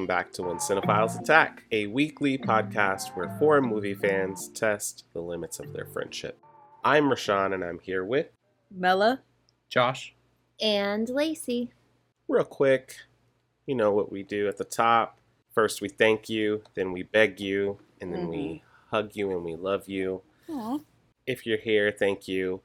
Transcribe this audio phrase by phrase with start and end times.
[0.00, 5.20] Welcome back to When Cinephiles Attack, a weekly podcast where four movie fans test the
[5.20, 6.38] limits of their friendship.
[6.82, 8.28] I'm Rashawn, and I'm here with,
[8.74, 9.20] Mella.
[9.68, 10.14] Josh.
[10.58, 11.72] And Lacey.
[12.28, 12.96] real quick,
[13.66, 15.18] you know what we do at the top.
[15.54, 18.96] First, we thank you, then we beg you, and then we mm-hmm.
[18.96, 20.22] hug you and we love you.
[20.48, 20.78] Aw.
[21.26, 22.62] If you're here, thank you.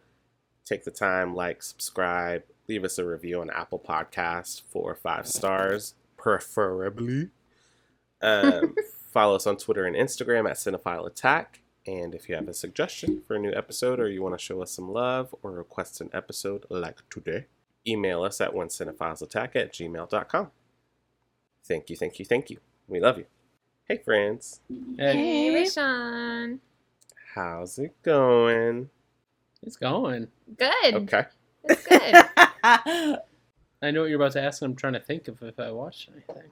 [0.64, 5.28] Take the time, like, subscribe, leave us a review on Apple Podcast, four or five
[5.28, 7.30] stars, preferably.
[8.20, 8.74] Um,
[9.12, 11.62] follow us on Twitter and Instagram at Cinephile Attack.
[11.86, 14.64] And if you have a suggestion for a new episode or you want to show
[14.64, 17.46] us some love or request an episode like today,
[17.88, 20.50] email us at whencinephilesattack at gmail.com.
[21.64, 22.58] Thank you, thank you, thank you.
[22.88, 23.26] We love you.
[23.88, 24.62] Hey, friends.
[24.98, 26.58] Hey, Hey, Rashawn.
[27.36, 28.90] How's it going?
[29.62, 30.30] it's going.
[30.58, 30.96] Good.
[30.96, 31.26] Okay.
[31.66, 33.20] It's good.
[33.82, 35.72] I know what you're about to ask, and I'm trying to think of if I
[35.72, 36.50] watched anything.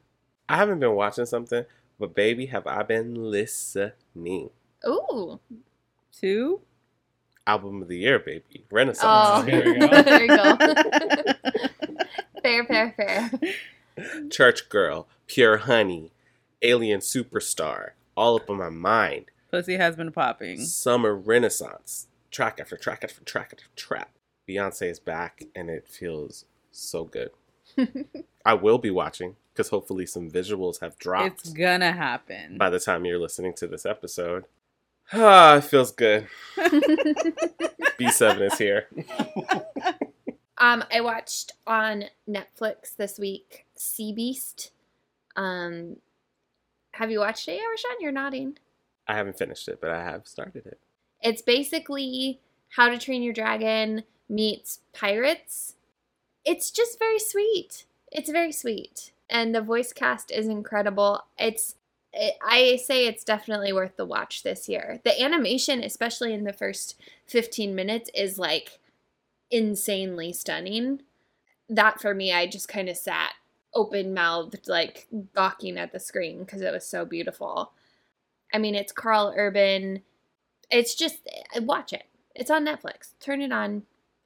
[0.49, 1.65] I haven't been watching something,
[1.99, 4.49] but baby, have I been listening.
[4.87, 5.39] Ooh.
[6.11, 6.61] Two.
[7.47, 8.65] Album of the year, baby.
[8.71, 9.05] Renaissance.
[9.07, 9.87] Oh, There we go.
[10.03, 10.57] there you go.
[12.41, 13.31] fair, fair, fair.
[14.29, 16.11] Church Girl, Pure Honey,
[16.61, 19.25] Alien Superstar, all up on my mind.
[19.51, 20.59] Pussy has been popping.
[20.61, 24.11] Summer Renaissance, track after track after track after track.
[24.47, 27.31] Beyonce is back, and it feels so good.
[28.45, 32.57] I will be watching because hopefully some visuals have dropped It's gonna happen.
[32.57, 34.45] by the time you're listening to this episode.
[35.11, 36.27] Ah, it feels good.
[36.57, 38.87] B7 is here.
[40.59, 44.71] Um, I watched on Netflix this week Sea Beast.
[45.35, 45.97] Um,
[46.91, 47.95] have you watched it, yet, Rashawn?
[47.99, 48.57] You're nodding.
[49.07, 50.79] I haven't finished it, but I have started it.
[51.21, 52.39] It's basically
[52.69, 55.73] How to Train Your Dragon meets Pirates.
[56.45, 57.85] It's just very sweet.
[58.11, 61.21] It's very sweet, and the voice cast is incredible.
[61.37, 61.75] It's
[62.13, 64.99] it, I say it's definitely worth the watch this year.
[65.03, 66.95] The animation, especially in the first
[67.27, 68.79] 15 minutes, is like
[69.51, 71.01] insanely stunning.
[71.69, 73.33] That for me, I just kind of sat
[73.73, 77.71] open mouthed, like gawking at the screen because it was so beautiful.
[78.53, 80.03] I mean, it's Karl Urban.
[80.71, 82.05] It's just, eh, watch it.
[82.35, 83.13] It's on Netflix.
[83.19, 83.83] Turn it on,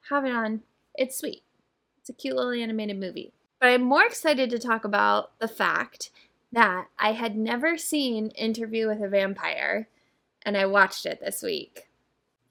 [0.10, 0.64] have it on.
[0.96, 1.44] It's sweet.
[2.08, 3.34] It's a cute little animated movie.
[3.60, 6.10] But I'm more excited to talk about the fact
[6.54, 9.90] that I had never seen Interview with a Vampire,
[10.46, 11.90] and I watched it this week.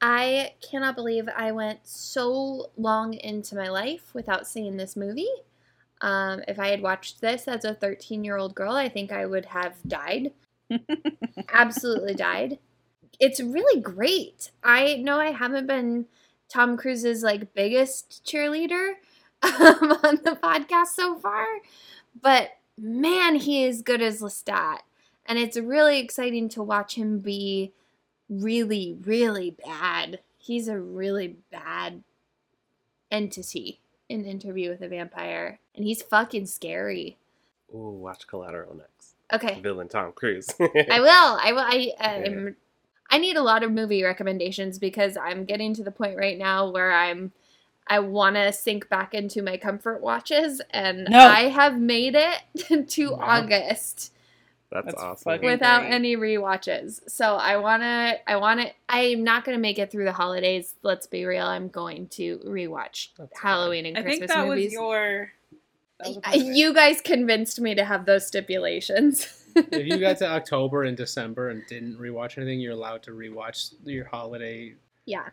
[0.03, 5.31] I cannot believe I went so long into my life without seeing this movie.
[6.03, 9.25] Um, if I had watched this as a 13 year old girl, I think I
[9.25, 10.33] would have died.
[11.51, 12.59] Absolutely died.
[13.19, 14.51] It's really great.
[14.63, 16.05] I know I haven't been
[16.51, 18.97] Tom Cruise's like biggest cheerleader
[19.43, 19.53] um,
[20.05, 21.47] on the podcast so far,
[22.21, 24.79] but man, he is good as Lestat.
[25.27, 27.73] And it's really exciting to watch him be
[28.29, 30.21] really, really bad.
[30.39, 32.03] He's a really bad
[33.11, 35.59] entity in Interview with a Vampire.
[35.75, 37.17] And he's fucking scary.
[37.75, 39.15] Ooh, watch Collateral next.
[39.33, 39.61] Okay.
[39.61, 40.49] Villain Tom Cruise.
[40.61, 41.39] I will.
[41.43, 41.65] I will.
[41.67, 42.57] I um,
[43.11, 46.71] I need a lot of movie recommendations because I'm getting to the point right now
[46.71, 47.33] where I'm
[47.89, 51.19] I want to sink back into my comfort watches, and No.
[51.19, 53.19] I have made it to Wow.
[53.21, 54.13] August
[54.71, 55.41] That's, That's awesome.
[55.43, 55.93] without great.
[55.93, 57.01] any rewatches.
[57.09, 58.15] So I wanna.
[58.27, 58.67] I wanna.
[58.89, 60.75] I'm not gonna make it through the holidays.
[60.83, 61.47] Let's be real.
[61.47, 63.53] I'm going to rewatch That's fine.
[63.53, 64.65] Halloween and I Christmas think that movies.
[64.67, 65.33] was your.
[66.01, 66.57] that was a I- part of it.
[66.57, 69.45] you guys convinced me to have those stipulations.
[69.55, 73.73] if you got to October and December and didn't rewatch anything, you're allowed to rewatch
[73.85, 74.75] your holiday.
[75.07, 75.29] Yeah.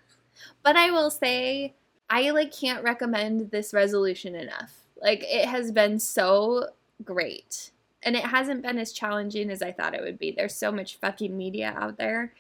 [0.62, 1.74] But I will say
[2.10, 4.74] I like can't recommend this resolution enough.
[5.02, 6.68] Like it has been so
[7.04, 7.72] great.
[8.04, 10.32] And it hasn't been as challenging as I thought it would be.
[10.32, 12.34] There's so much fucking media out there.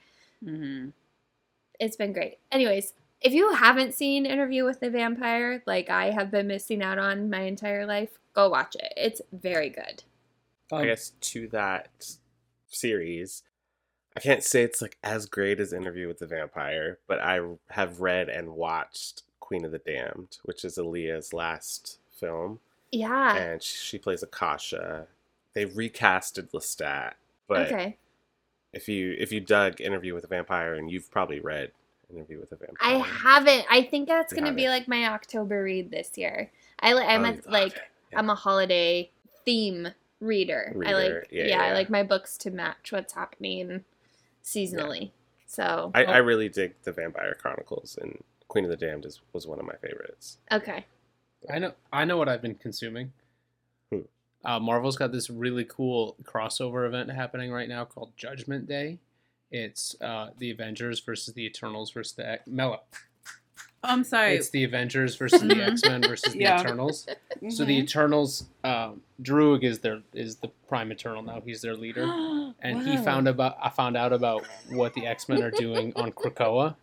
[0.44, 0.92] Mhm.
[1.80, 2.38] It's been great.
[2.52, 7.00] Anyways, if you haven't seen Interview with the Vampire, like I have been missing out
[7.00, 8.92] on my entire life, go watch it.
[8.98, 10.04] It's very good.
[10.72, 12.18] I Um, guess to that
[12.68, 13.44] series,
[14.16, 17.40] I can't say it's like as great as Interview with the Vampire, but I
[17.70, 22.62] have read and watched Queen of the Damned, which is Aaliyah's last film,
[22.92, 23.36] Yeah.
[23.36, 25.08] and she plays Akasha.
[25.54, 27.14] They recasted Lestat,
[27.48, 27.98] but okay.
[28.72, 31.72] if you if you dug Interview with a Vampire, and you've probably read
[32.12, 32.78] Interview with a Vampire.
[32.80, 33.66] I haven't.
[33.70, 36.50] I think that's You gonna be like my October read this year.
[36.80, 37.82] I I'm Oh, a, like okay.
[38.16, 39.12] I'm a holiday
[39.46, 39.90] theme
[40.22, 40.74] reader.
[40.86, 43.84] I like yeah, yeah, I like my books to match what's happening
[44.44, 45.12] seasonally.
[45.48, 49.48] So I, I really dig the Vampire Chronicles, and Queen of the Damned is, was
[49.48, 50.38] one of my favorites.
[50.52, 50.86] okay.
[51.52, 51.74] I know.
[51.92, 53.12] I know what I've been consuming.
[53.92, 54.02] Hmm.
[54.46, 59.00] Uh, Marvel's got this really cool crossover event happening right now called Judgment Day.
[59.52, 62.82] It's uh, the Avengers versus the Eternals versus the X- Mela.
[63.84, 64.36] I'm sorry.
[64.36, 65.62] It's the Avengers versus the.
[65.72, 66.58] X Men versus Yeah.
[66.58, 67.08] the Eternals.
[67.50, 67.84] So the Mhm.
[67.84, 71.42] Eternals, um, Druig is their is the Prime Eternal now.
[71.44, 72.04] He's their leader,
[72.62, 76.14] and he found about I found out about what the X Men are doing on
[76.14, 76.78] Krakoa,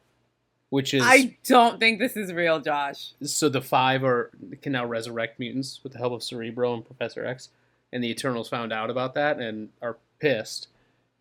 [0.70, 3.12] which is I don't think this is real, Josh.
[3.22, 4.30] so the five are
[4.62, 7.50] can now resurrect mutants with the help of Cerebro and Professor X,
[7.92, 10.68] and the Eternals found out about that and are pissed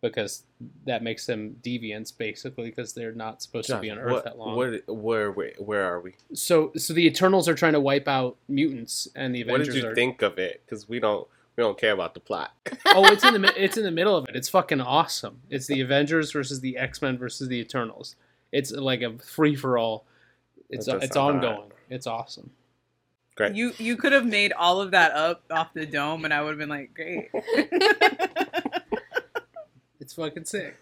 [0.00, 0.44] because
[0.86, 4.38] that makes them deviants basically because they're not supposed to be on Earth what, that
[4.38, 4.56] long.
[4.56, 6.14] What, where, where, where are we?
[6.32, 9.68] so so the Eternals are trying to wipe out mutants, and the Avengers.
[9.68, 9.94] What did you are.
[9.94, 10.62] think of it?
[10.64, 11.26] Because we don't
[11.56, 12.52] we don't care about the plot.
[12.86, 14.36] oh, it's in the it's in the middle of it.
[14.36, 15.40] It's fucking awesome.
[15.50, 18.16] It's the Avengers versus the X Men versus the Eternals.
[18.52, 20.06] It's like a free for all.
[20.68, 21.72] It's That it's sound ongoing.
[21.88, 22.50] It's awesome.
[23.36, 23.54] Great.
[23.54, 26.50] You you could have made all of that up off the dome, and I would
[26.50, 27.30] have been like, great.
[30.00, 30.76] It's fucking sick.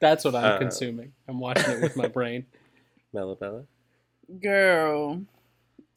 [0.00, 1.12] That's what I'm Uh, consuming.
[1.28, 2.46] I'm watching it with my brain.
[3.14, 3.66] Melabella,
[4.40, 5.20] Girl,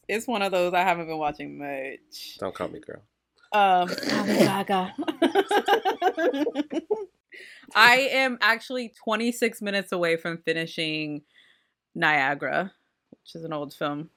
[0.09, 2.37] it's one of those I haven't been watching much.
[2.39, 3.01] don't call me girl.
[3.53, 3.87] Um,
[7.75, 11.21] I am actually 26 minutes away from finishing
[11.93, 12.71] Niagara,
[13.11, 14.09] which is an old film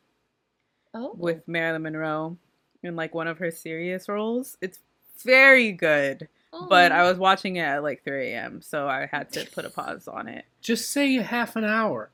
[0.94, 1.12] Oh.
[1.16, 2.36] with Marilyn Monroe
[2.82, 4.56] in like one of her serious roles.
[4.60, 4.78] It's
[5.24, 6.28] very good,
[6.68, 7.08] but I Oh.
[7.10, 10.28] was watching it at like 3 a.m., so I had to put a pause on
[10.28, 10.44] it.
[10.60, 12.10] Just say half an hour.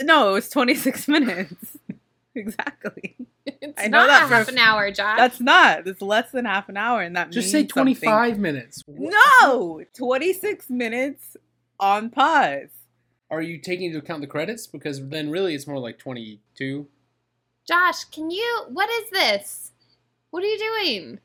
[0.00, 1.76] No, it was 26 minutes.
[2.34, 3.16] exactly.
[3.46, 5.16] it's I know not that for- half an hour, Josh.
[5.18, 5.86] That's not.
[5.86, 7.94] It's less than half an hour, and that Just say means something.
[7.96, 8.82] 25 minutes.
[8.88, 11.36] No, 26 minutes
[11.78, 12.68] on pause.
[13.30, 14.66] Are you taking into account the credits?
[14.66, 16.86] Because then really it's more like 22.
[17.66, 18.64] Josh, can you?
[18.68, 19.70] What is this?
[20.30, 21.20] What are you doing?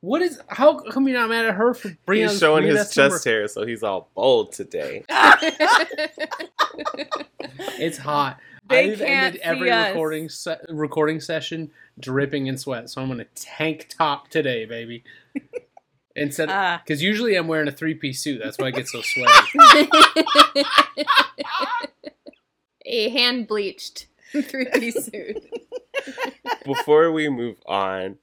[0.00, 0.40] What is.
[0.48, 3.18] How come you're not mad at her for bringing He's showing his chest number?
[3.24, 5.04] hair, so he's all bold today.
[7.78, 8.38] It's hot.
[8.70, 9.88] They I've can't ended every see us.
[9.88, 15.02] recording se- recording session dripping in sweat, so I'm gonna tank top today, baby.
[16.16, 16.80] Instead, Ah.
[16.84, 18.40] because usually I'm wearing a three piece suit.
[18.42, 19.86] That's why I get so sweaty.
[22.86, 25.42] a hand bleached three piece suit.
[26.64, 28.16] Before we move on,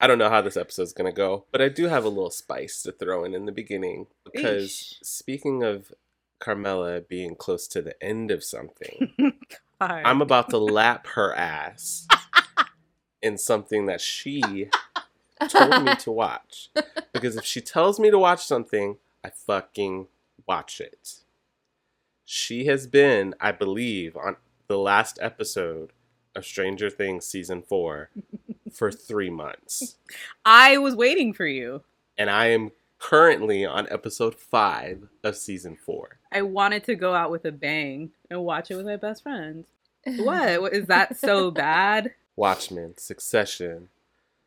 [0.00, 2.82] I don't know how this episode's gonna go, but I do have a little spice
[2.82, 5.04] to throw in in the beginning because Eesh.
[5.04, 5.92] speaking of
[6.44, 9.12] Carmela being close to the end of something,
[9.80, 10.02] Hi.
[10.04, 12.06] I'm about to lap her ass
[13.22, 14.68] in something that she
[15.48, 16.70] told me to watch.
[17.14, 20.08] Because if she tells me to watch something, I fucking
[20.46, 21.20] watch it.
[22.26, 24.36] She has been, I believe, on
[24.68, 25.92] the last episode
[26.34, 28.10] of Stranger Things season four
[28.70, 29.96] for three months.
[30.44, 31.82] I was waiting for you.
[32.18, 32.72] And I am
[33.08, 36.18] currently on episode five of season four.
[36.32, 39.66] I wanted to go out with a bang and watch it with my best friend.
[40.06, 40.62] What?
[40.62, 42.14] What- Is that so bad?
[42.36, 43.88] Watchmen, Succession.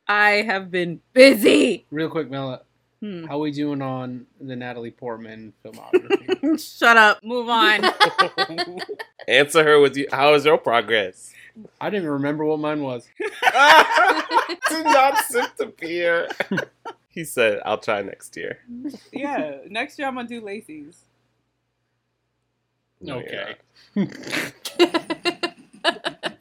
[0.07, 1.85] I have been busy.
[1.91, 2.61] Real quick, Mela,
[2.99, 3.25] Hmm.
[3.25, 6.59] how we doing on the Natalie Portman filmography?
[6.79, 7.23] Shut up.
[7.23, 7.85] Move on.
[9.27, 10.07] Answer her with you.
[10.11, 11.31] How is your progress?
[11.79, 13.07] I didn't even remember what mine was.
[13.19, 16.27] Do not sip the beer.
[17.17, 18.59] He said, I'll try next year.
[19.11, 19.57] yeah.
[19.67, 21.05] Next year I'm gonna do Lacey's.
[23.01, 23.55] No, you're okay.
[23.95, 25.51] not.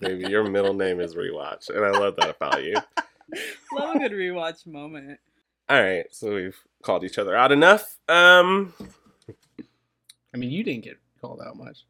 [0.00, 2.76] Baby, your middle name is Rewatch, and I love that about you.
[3.72, 5.18] Love a good rewatch moment.
[5.70, 7.96] All right, so we've called each other out enough.
[8.06, 8.74] Um,
[10.34, 11.86] I mean, you didn't get called out much.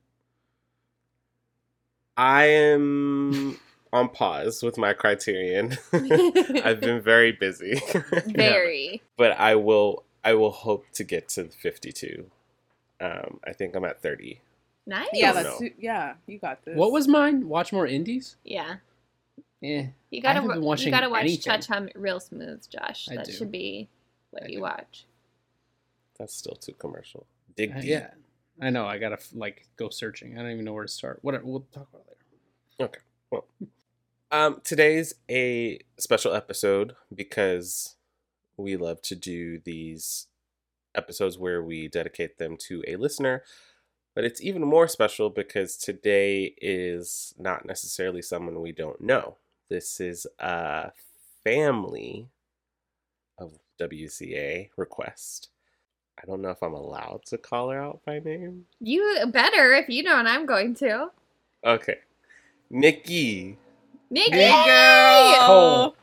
[2.17, 3.59] I am
[3.97, 5.77] on pause with my criterion.
[5.93, 7.81] I've been very busy,
[8.27, 9.03] Very.
[9.17, 10.05] but I will.
[10.25, 12.29] I will hope to get to 52.
[13.01, 14.41] Um, I think I'm at 30.
[14.87, 15.07] Nice.
[15.13, 16.15] Yeah, that's yeah.
[16.27, 16.77] You got this.
[16.77, 17.49] What was mine?
[17.49, 18.37] Watch more indies?
[18.45, 18.77] Yeah.
[19.63, 19.87] Eh.
[20.11, 21.43] You gotta haven't been wa- watching you gotta watch anything.
[21.43, 23.09] Cha Cha Real Smooth, Josh.
[23.11, 23.33] I that do.
[23.33, 23.89] should be
[24.31, 24.63] what I you do.
[24.63, 25.07] watch.
[26.19, 27.27] That's still too commercial.
[27.57, 27.85] Dig Uh, deep.
[27.91, 28.11] yeah,
[28.61, 28.87] I know.
[28.87, 30.37] I gotta like go searching.
[30.39, 31.19] I don't even know where to start.
[31.23, 32.91] What we'll talk about later.
[32.93, 33.01] Okay.
[33.33, 33.71] later.
[34.37, 37.97] Um, today's a special episode because
[38.59, 40.27] we love to do these
[40.95, 43.45] episodes where we dedicate them to a listener.
[44.15, 49.39] But it's even more special because today is not necessarily someone we don't know.
[49.71, 50.91] This is a
[51.43, 52.29] family
[53.39, 55.49] of WCA request.
[56.23, 58.67] I don't know if I'm allowed to call her out by name.
[58.81, 61.09] You better if you don't, I'm going to.
[61.65, 62.01] Okay.
[62.69, 63.57] Nikki.
[64.11, 64.31] Nikki!
[64.31, 65.97] Good girl.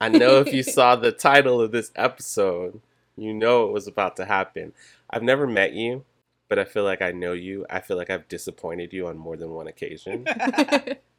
[0.00, 2.80] I know if you saw the title of this episode,
[3.16, 4.72] you know it was about to happen.
[5.08, 6.04] I've never met you,
[6.48, 7.64] but I feel like I know you.
[7.70, 10.26] I feel like I've disappointed you on more than one occasion.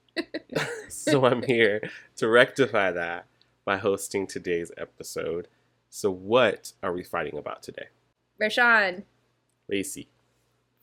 [0.89, 1.81] so I'm here
[2.17, 3.25] to rectify that
[3.65, 5.47] by hosting today's episode.
[5.89, 7.87] So, what are we fighting about today?
[8.39, 9.03] Rashawn,
[9.67, 10.07] Lacey.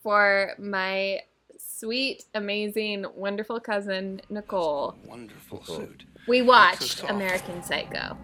[0.03, 1.21] for my
[1.59, 6.05] sweet, amazing, wonderful cousin, Nicole, Wonderful suit.
[6.29, 7.03] we watched.
[7.09, 8.17] American Psycho.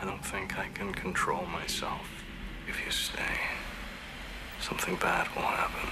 [0.00, 2.06] I don't think I can control myself.
[2.68, 3.34] If you stay,
[4.60, 5.88] something bad will happen.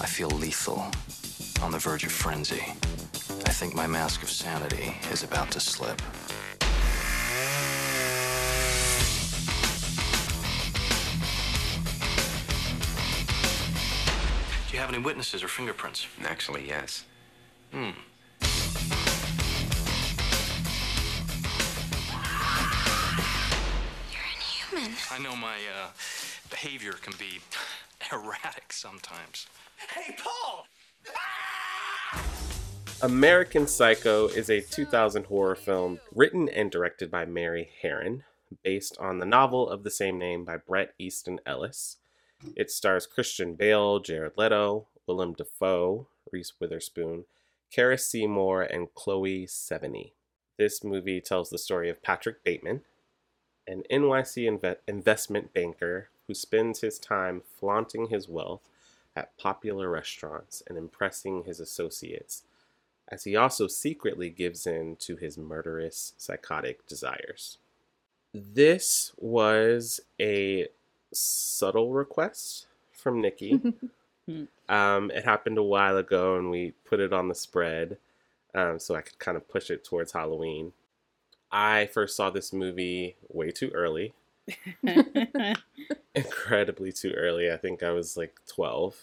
[0.00, 0.84] I feel lethal,
[1.62, 2.64] on the verge of frenzy.
[3.46, 6.00] I think my mask of sanity is about to slip.
[14.94, 16.06] Any witnesses or fingerprints?
[16.24, 17.04] Actually, yes.
[17.72, 17.90] Hmm.
[25.10, 25.88] I know my uh,
[26.48, 27.40] behavior can be
[28.12, 29.48] erratic sometimes.
[29.92, 30.68] Hey, Paul!
[33.02, 38.20] American Psycho is a 2000 horror film written and directed by Mary Harron,
[38.62, 41.96] based on the novel of the same name by Bret Easton Ellis.
[42.56, 47.24] It stars Christian Bale, Jared Leto, Willem Dafoe, Reese Witherspoon,
[47.70, 50.12] Cara Seymour, and Chloe Sevigny.
[50.56, 52.82] This movie tells the story of Patrick Bateman,
[53.66, 58.68] an NYC inve- investment banker who spends his time flaunting his wealth
[59.16, 62.42] at popular restaurants and impressing his associates
[63.08, 67.58] as he also secretly gives in to his murderous psychotic desires.
[68.32, 70.68] This was a
[71.14, 73.60] subtle request from Nikki.
[74.68, 77.98] um, it happened a while ago, and we put it on the spread
[78.54, 80.72] um, so I could kind of push it towards Halloween.
[81.50, 84.14] I first saw this movie way too early,
[86.14, 87.50] incredibly too early.
[87.50, 88.96] I think I was like 12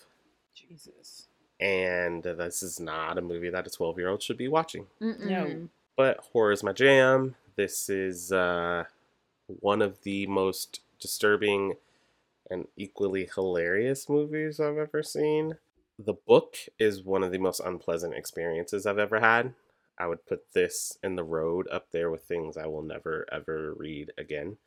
[0.53, 1.27] Jesus.
[1.59, 4.87] and this is not a movie that a 12 year old should be watching.
[5.01, 5.69] Mm-mm.
[5.95, 7.35] But horror is my jam.
[7.55, 8.85] This is uh,
[9.47, 11.75] one of the most disturbing
[12.51, 15.55] and equally hilarious movies I've ever seen.
[15.97, 19.53] The book is one of the most unpleasant experiences I've ever had.
[19.97, 23.73] I would put this in the road up there with things I will never ever
[23.77, 24.57] read again.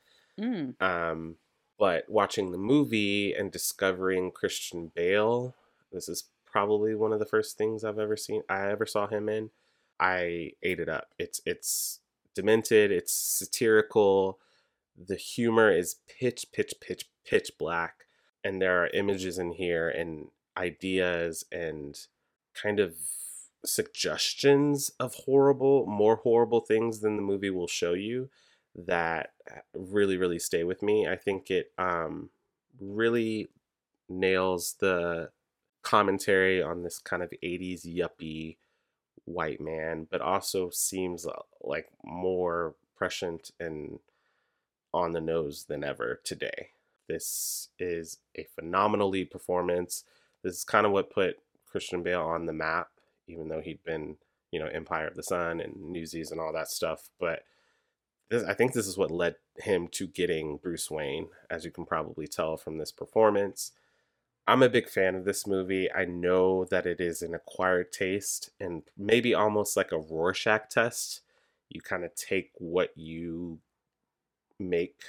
[0.41, 0.81] Mm.
[0.81, 1.37] Um,
[1.79, 5.55] but watching the movie and discovering Christian Bale,
[5.93, 9.29] this is probably one of the first things I've ever seen I ever saw him
[9.29, 9.51] in.
[9.99, 11.09] I ate it up.
[11.19, 12.01] It's it's
[12.35, 14.39] demented, it's satirical.
[14.97, 18.05] The humor is pitch, pitch, pitch, pitch black.
[18.43, 21.99] And there are images in here and ideas and
[22.55, 22.95] kind of
[23.65, 28.29] suggestions of horrible, more horrible things than the movie will show you
[28.75, 31.09] that uh, really, really stay with me.
[31.09, 32.31] I think it um,
[32.81, 33.49] really
[34.09, 35.31] nails the
[35.83, 38.57] commentary on this kind of 80s yuppie
[39.25, 43.99] white man, but also seems uh, like more prescient and
[44.93, 46.71] on the nose than ever today.
[47.09, 50.05] This is a phenomenal lead performance.
[50.43, 52.89] This is kind of what put Christian Bale on the map,
[53.27, 54.17] even though he'd been,
[54.51, 57.11] you know, Empire of the Sun and Newsies and all that stuff.
[57.19, 57.45] But
[58.31, 61.85] this, I think this is what led him to getting Bruce Wayne, as you can
[61.85, 63.73] probably tell from this performance.
[64.47, 65.91] I'm a big fan of this movie.
[65.91, 71.23] I know that it is an acquired taste and maybe almost like a Rorschach test.
[71.71, 73.61] You kind of take what you
[74.59, 75.03] make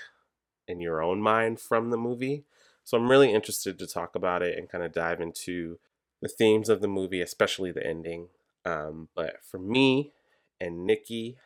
[0.68, 2.44] in your own mind from the movie.
[2.84, 5.80] So I'm really interested to talk about it and kind of dive into
[6.22, 8.28] the themes of the movie, especially the ending.
[8.64, 10.12] Um, but for me
[10.60, 11.38] and Nikki,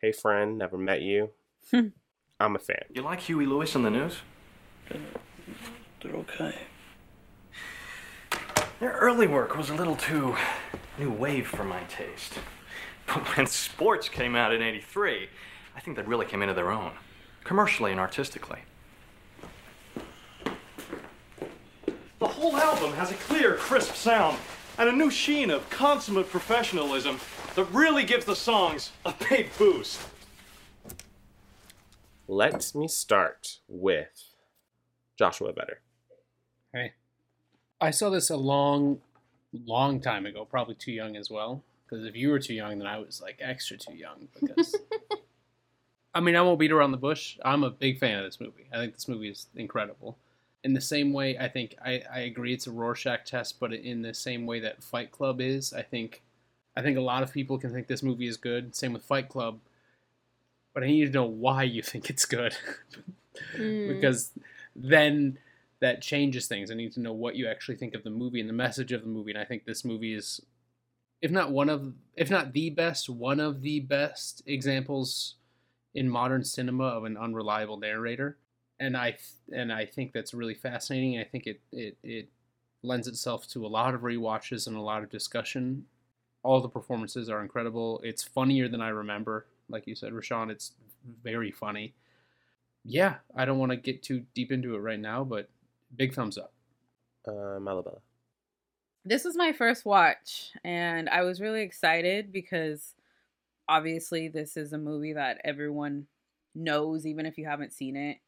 [0.00, 1.30] hey friend, never met you.
[1.72, 2.84] I'm a fan.
[2.92, 4.16] You like Huey Lewis and the News?
[6.02, 6.54] They're okay.
[8.78, 10.36] Their early work was a little too
[10.98, 12.34] new wave for my taste.
[13.06, 15.28] But when sports came out in 83,
[15.76, 16.90] I think they really came into their own,
[17.46, 18.58] commercially and artistically.
[22.18, 24.36] The whole album has a clear, crisp sound
[24.78, 27.20] and a new sheen of consummate professionalism
[27.54, 30.00] that really gives the songs a big boost.
[32.26, 34.34] Let me start with
[35.16, 35.80] Joshua Better.
[36.72, 36.94] Hey,
[37.80, 38.98] I saw this a long,
[39.52, 40.44] long time ago.
[40.44, 41.62] Probably too young as well.
[41.88, 44.26] Because if you were too young, then I was like extra too young.
[44.40, 44.74] Because
[46.16, 47.38] I mean, I won't beat around the bush.
[47.44, 48.66] I'm a big fan of this movie.
[48.72, 50.16] I think this movie is incredible.
[50.64, 54.00] In the same way, I think I, I agree it's a Rorschach test, but in
[54.00, 56.22] the same way that Fight Club is, I think
[56.74, 58.74] I think a lot of people can think this movie is good.
[58.74, 59.60] Same with Fight Club.
[60.72, 62.56] But I need to know why you think it's good.
[63.54, 63.88] Mm.
[63.88, 64.32] because
[64.74, 65.38] then
[65.80, 66.70] that changes things.
[66.70, 69.02] I need to know what you actually think of the movie and the message of
[69.02, 69.30] the movie.
[69.30, 70.40] And I think this movie is,
[71.20, 75.34] if not one of, if not the best, one of the best examples
[75.96, 78.38] in modern cinema of an unreliable narrator.
[78.78, 79.16] And I
[79.52, 81.18] and I think that's really fascinating.
[81.18, 82.28] I think it it it
[82.82, 85.86] lends itself to a lot of rewatches and a lot of discussion.
[86.42, 88.00] All the performances are incredible.
[88.04, 89.46] It's funnier than I remember.
[89.68, 90.72] Like you said, Rashawn, it's
[91.24, 91.94] very funny
[92.86, 95.50] yeah, I don't want to get too deep into it right now, but
[95.94, 96.52] big thumbs up.
[97.26, 98.00] Uh, Malabella.
[99.04, 102.94] This was my first watch, and I was really excited because
[103.68, 106.06] obviously this is a movie that everyone
[106.54, 108.18] knows, even if you haven't seen it.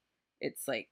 [0.40, 0.88] It's like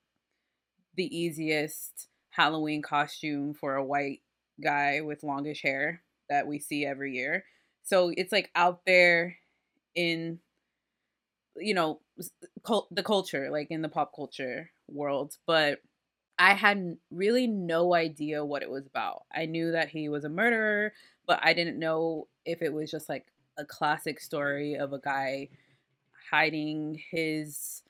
[0.96, 4.22] the easiest Halloween costume for a white
[4.62, 7.44] guy with longish hair that we see every year.
[7.82, 9.36] So it's like out there
[9.94, 10.40] in
[11.56, 12.00] you know
[12.64, 15.80] cult- the culture like in the pop culture world but
[16.38, 20.28] i had really no idea what it was about i knew that he was a
[20.28, 20.92] murderer
[21.26, 23.26] but i didn't know if it was just like
[23.58, 25.48] a classic story of a guy
[26.30, 27.82] hiding his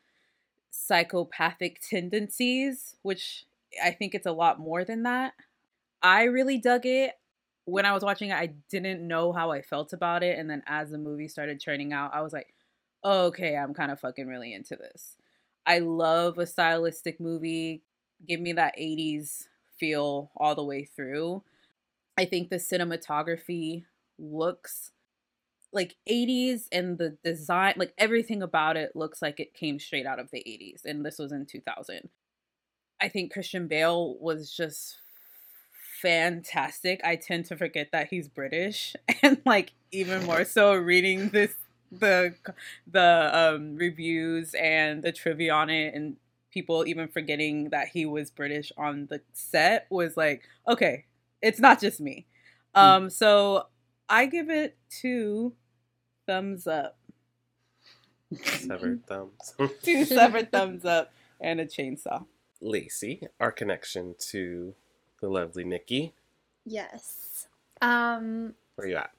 [0.71, 3.45] psychopathic tendencies which
[3.83, 5.33] i think it's a lot more than that
[6.03, 7.13] i really dug it
[7.65, 10.63] when i was watching it i didn't know how i felt about it and then
[10.67, 12.55] as the movie started churning out i was like
[13.07, 15.17] okay, I'm kind of fucking really into this.
[15.65, 17.83] I love a stylistic movie.
[18.27, 21.43] Give me that 80s feel all the way through.
[22.19, 23.85] I think the cinematography
[24.19, 24.93] looks
[25.73, 30.19] like 80s and the design, like everything about it looks like it came straight out
[30.19, 30.85] of the 80s.
[30.85, 32.09] And this was in 2000.
[33.01, 34.99] I think Christian Bale was just
[36.01, 37.01] fantastic.
[37.05, 41.55] I tend to forget that he's British and like even more so reading this
[41.93, 42.35] the
[42.87, 46.17] the um reviews and the trivia on it and
[46.51, 51.05] people even forgetting that he was British on the set was like, okay,
[51.43, 52.27] it's not just me.
[52.75, 53.67] Um so
[54.09, 55.55] I give it two
[56.27, 56.99] thumbs up.
[58.43, 59.55] Severed thumbs.
[59.83, 62.27] Two severed thumbs up and a chainsaw.
[62.61, 64.75] Lacey, our connection to
[65.21, 66.15] the lovely Nikki.
[66.65, 67.47] Yes.
[67.81, 69.11] Um, Where you at?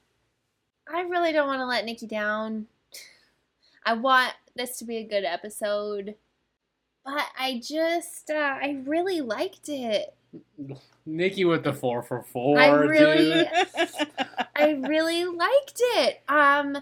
[0.92, 2.66] I really don't want to let Nikki down.
[3.84, 6.16] I want this to be a good episode,
[7.04, 10.14] but I just, uh, I really liked it.
[11.06, 13.46] Nikki with the four for four, I really.
[14.56, 16.20] I really liked it.
[16.28, 16.78] Um,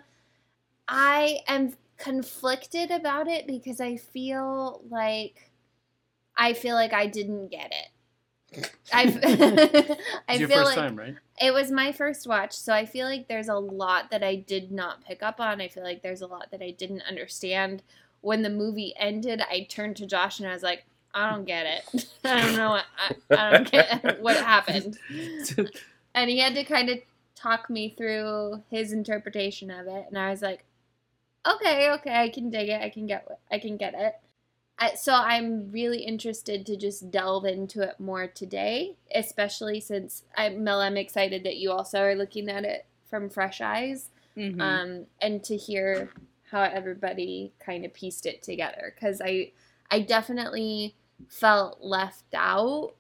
[0.89, 5.51] I am conflicted about it because I feel like,
[6.37, 8.69] I feel like I didn't get it.
[8.93, 9.19] I've,
[10.29, 11.17] I your feel first like time, right?
[11.41, 14.73] it was my first watch, so I feel like there's a lot that I did
[14.73, 15.61] not pick up on.
[15.61, 17.83] I feel like there's a lot that I didn't understand.
[18.23, 21.67] When the movie ended, I turned to Josh and I was like, I don't get
[21.67, 22.07] it.
[22.25, 24.99] I don't know what I, I don't get what happened.
[26.15, 26.99] And he had to kind of
[27.35, 30.65] talk me through his interpretation of it, and I was like,
[31.47, 32.81] okay, okay, I can dig it.
[32.81, 34.15] I can get I can get it.
[34.79, 40.65] I, so I'm really interested to just delve into it more today, especially since I'm
[40.65, 40.81] Mel.
[40.81, 44.61] I'm excited that you also are looking at it from fresh eyes, Mhm.
[44.61, 46.11] um, and to hear
[46.51, 48.95] how everybody kind of pieced it together.
[48.95, 49.53] Because I,
[49.91, 50.97] I definitely
[51.29, 52.95] felt left out.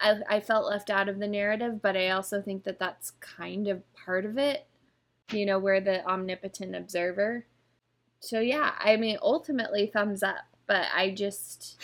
[0.00, 3.68] I, I felt left out of the narrative, but I also think that that's kind
[3.68, 4.66] of part of it.
[5.30, 7.44] You know, we're the omnipotent observer
[8.20, 10.36] so yeah, I mean, ultimately thumbs up,
[10.66, 11.80] but I just,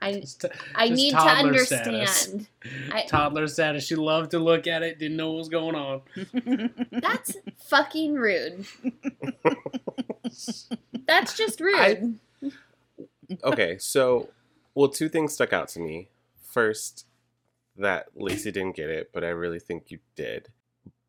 [0.00, 2.28] I, Just- I need to toddler status.
[2.28, 2.48] understand.
[2.92, 3.86] I- Toddler status.
[3.86, 6.02] She loved to look at it, didn't know what was going on.
[6.92, 8.66] That's fucking rude.
[11.06, 12.18] That's just rude.
[13.44, 14.28] Okay, so
[14.74, 16.08] well, two things stuck out to me.
[16.42, 17.06] First,
[17.76, 20.48] that Lacey didn't get it, but I really think you did.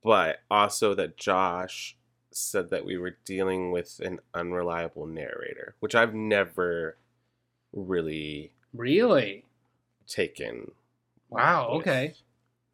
[0.04, 1.98] But also that Josh
[2.32, 6.98] said that we were dealing with an unreliable narrator, which I've never
[7.74, 9.46] really Really?
[10.08, 10.72] taken.
[11.30, 11.72] Wow.
[11.74, 11.82] with.
[11.82, 12.14] Okay.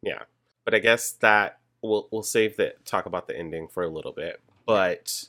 [0.02, 0.22] Yeah,
[0.64, 4.12] but I guess that we'll we'll save the talk about the ending for a little
[4.12, 4.40] bit.
[4.66, 5.26] But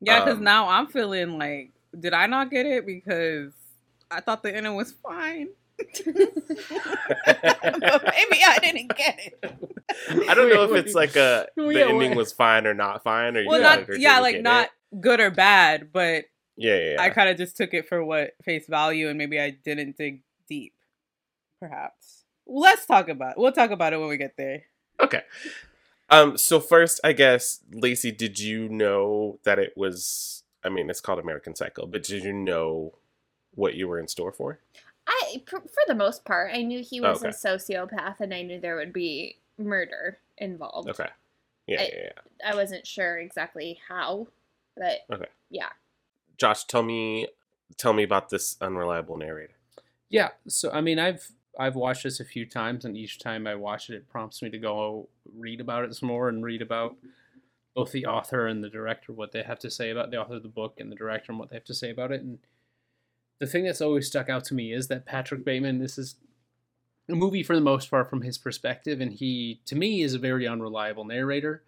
[0.00, 3.52] yeah, because Um, now I'm feeling like did I not get it because
[4.10, 5.48] I thought the ending was fine?
[5.76, 6.22] but maybe
[8.46, 9.44] I didn't get it.
[10.28, 12.16] I don't know if it's like a the Yeah, ending wait.
[12.16, 14.66] was fine or not fine or you Well, got not it or yeah, like not
[14.92, 15.00] it.
[15.00, 16.26] good or bad, but
[16.56, 17.02] Yeah, yeah, yeah.
[17.02, 20.22] I kind of just took it for what face value, and maybe I didn't dig
[20.48, 20.74] deep.
[21.60, 22.24] Perhaps.
[22.46, 23.32] Let's talk about.
[23.32, 23.38] It.
[23.38, 24.62] We'll talk about it when we get there.
[25.00, 25.22] Okay.
[26.10, 26.36] Um.
[26.38, 30.43] So first, I guess, Lacey, did you know that it was?
[30.64, 32.94] I mean, it's called American Psycho, but did you know
[33.54, 34.60] what you were in store for?
[35.06, 37.28] I, for, for the most part, I knew he was Okay.
[37.28, 40.88] a sociopath, and I knew there would be murder involved.
[40.88, 41.08] Okay.
[41.66, 42.50] Yeah, I- yeah, yeah.
[42.50, 44.28] I wasn't sure exactly how,
[44.76, 45.28] but Okay.
[45.50, 45.68] yeah.
[46.38, 47.28] Josh, tell me,
[47.76, 49.54] tell me about this unreliable narrator.
[50.08, 53.54] Yeah, so I mean, I've I've watched this a few times, and each time I
[53.54, 56.96] watch it, it prompts me to go read about it some more and read about
[57.74, 60.42] both the author and the director, what they have to say about the author of
[60.42, 62.22] the book and the director and what they have to say about it.
[62.22, 62.38] And
[63.40, 66.16] the thing that's always stuck out to me is that Patrick Bateman, this is
[67.08, 70.18] a movie for the most part from his perspective, and he, to me, is a
[70.18, 71.62] very unreliable narrator.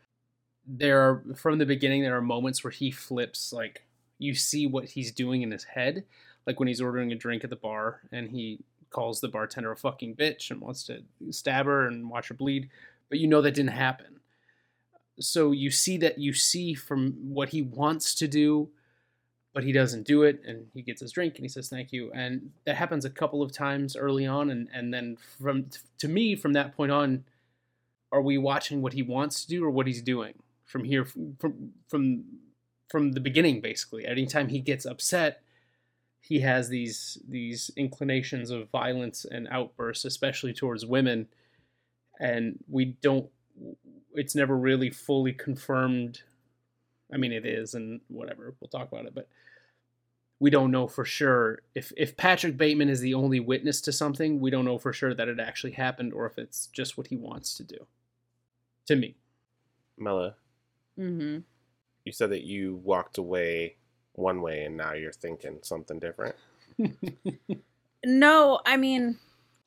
[0.67, 3.83] There are, from the beginning, there are moments where he flips, like,
[4.19, 6.05] you see what he's doing in his head,
[6.47, 9.77] like when he's ordering a drink at the bar and he calls the bartender a
[9.77, 12.71] fucking bitch and wants to stab her and watch her bleed,
[13.11, 14.16] but you know that didn't happen.
[15.19, 18.69] So you see that you see from what he wants to do,
[19.55, 22.13] but he doesn't do it, and he gets his drink and he says thank you,
[22.15, 25.67] and that happens a couple of times early on, and and then from
[25.99, 27.25] to me from that point on,
[28.13, 31.73] are we watching what he wants to do or what he's doing from here from
[31.89, 32.25] from
[32.89, 34.05] from the beginning basically?
[34.07, 35.43] Anytime he gets upset,
[36.21, 41.29] he has these these inclinations of violence and outbursts, especially towards women,
[42.21, 43.31] and we don't.
[44.17, 46.23] It's never really fully confirmed.
[47.13, 48.55] I mean, it is, and whatever.
[48.61, 49.29] We'll talk about it, but
[50.41, 54.41] we don't know for sure if if Patrick Bateman is the only witness to something.
[54.41, 57.17] We don't know for sure that it actually happened, or if it's just what he
[57.17, 57.87] wants to do.
[58.87, 59.15] To me,
[59.97, 60.35] Mella,
[60.99, 61.39] Mm-hmm.
[62.05, 63.77] you said that you walked away
[64.15, 66.35] one way and now you're thinking something different.
[68.05, 69.19] No, I mean,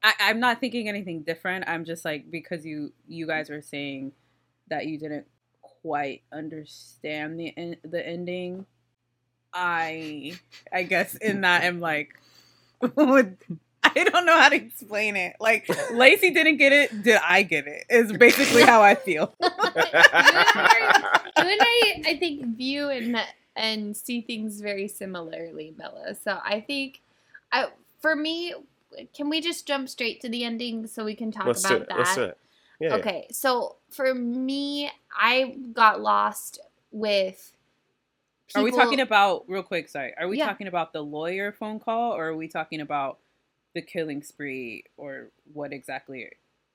[0.02, 1.68] I, I'm not thinking anything different.
[1.68, 4.14] I'm just like because you you guys were saying
[4.70, 5.28] that you didn't
[5.82, 8.66] quite understand the en- the ending.
[9.54, 10.40] I
[10.72, 12.20] I guess in that I'm like,
[12.82, 15.36] I don't know how to explain it.
[15.40, 17.04] Like Lacey didn't get it.
[17.04, 17.86] Did I get it?
[17.90, 19.34] Is basically how I feel.
[19.42, 19.50] you
[21.38, 23.18] and I, I think, view and
[23.56, 26.16] and see things very similarly, Bella.
[26.16, 27.02] So I think,
[27.52, 27.70] I
[28.02, 28.54] for me,
[29.14, 31.82] can we just jump straight to the ending so we can talk Let's do about
[31.82, 31.90] it.
[31.90, 31.98] that?
[31.98, 32.38] Let's do it.
[32.80, 32.90] Yeah.
[32.90, 32.96] yeah.
[32.96, 36.60] Okay, so for me, I got lost
[36.92, 37.54] with.
[38.56, 39.90] Are we talking about real quick?
[39.90, 40.48] Sorry, are we Yeah.
[40.48, 43.20] talking about the lawyer phone call, or are we talking about
[43.74, 46.32] the killing spree, or what exactly?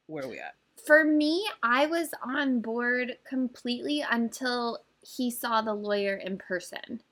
[0.07, 0.55] Where are we at?
[0.87, 7.03] For me, I was on board completely until he saw the lawyer in person.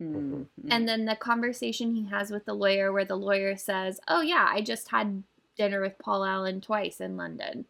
[0.00, 0.46] Mhm.
[0.70, 4.46] And then the conversation he has with the lawyer, where the lawyer says, Oh, yeah,
[4.48, 5.24] I just had
[5.56, 7.66] dinner with Paul Allen twice in London.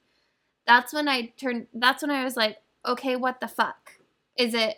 [0.69, 3.93] That's when I turned, that's when I was like, Okay, what the fuck?
[4.37, 4.77] Is it,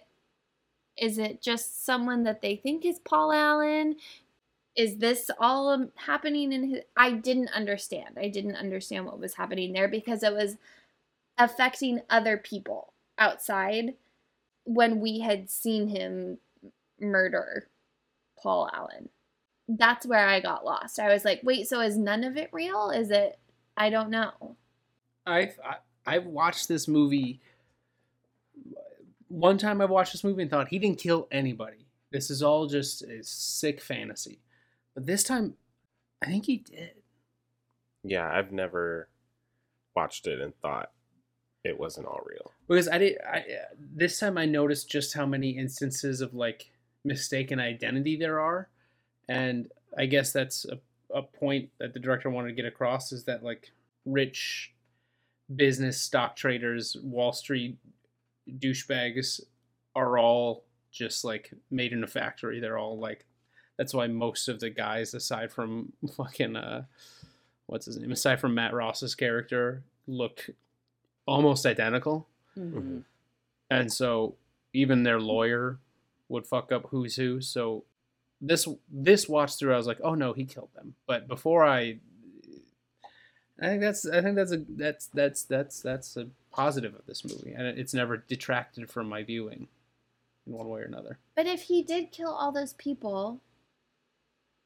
[0.96, 3.96] is it just someone that they think is Paul Allen?
[4.76, 6.80] Is this all um, happening in his?
[6.96, 8.18] I didn't understand.
[8.18, 10.56] I didn't understand what was happening there because it was
[11.38, 13.94] affecting other people outside
[14.64, 16.38] when we had seen him
[17.00, 17.68] murder
[18.42, 19.08] Paul Allen.
[19.68, 20.98] That's where I got lost.
[20.98, 22.90] I was like, wait, so is none of it real?
[22.90, 23.38] Is it?
[23.76, 24.56] I don't know.
[25.30, 27.40] I've I, I've watched this movie.
[29.28, 31.86] One time I've watched this movie and thought he didn't kill anybody.
[32.10, 34.40] This is all just a sick fantasy.
[34.94, 35.54] But this time,
[36.22, 36.94] I think he did.
[38.02, 39.08] Yeah, I've never
[39.94, 40.90] watched it and thought
[41.62, 42.52] it wasn't all real.
[42.66, 43.18] because I did.
[43.20, 43.44] I,
[43.78, 46.70] this time I noticed just how many instances of like
[47.04, 48.68] mistaken identity there are,
[49.28, 50.78] and I guess that's a,
[51.14, 53.70] a point that the director wanted to get across is that like
[54.06, 54.72] rich
[55.56, 57.76] business stock traders, Wall Street
[58.58, 59.40] douchebags
[59.94, 62.60] are all just like made in a factory.
[62.60, 63.24] They're all like
[63.76, 66.84] that's why most of the guys, aside from fucking uh,
[67.66, 70.48] what's his name, aside from Matt Ross's character, look
[71.26, 72.26] almost identical.
[72.58, 73.04] Mhm.
[73.70, 74.34] And so
[74.72, 75.78] even their lawyer
[76.28, 77.40] would fuck up who's who.
[77.40, 77.84] So
[78.40, 80.94] this this watch through, I was like, oh no, he killed them.
[81.06, 81.98] But before I,
[83.60, 87.24] I think that's I think that's a that's that's that's that's a positive of this
[87.24, 89.68] movie, and it's never detracted from my viewing
[90.46, 91.18] in one way or another.
[91.36, 93.40] But if he did kill all those people,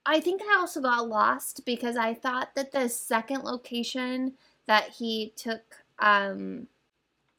[0.07, 4.35] I think I also got lost because I thought that the second location
[4.67, 6.69] that he took um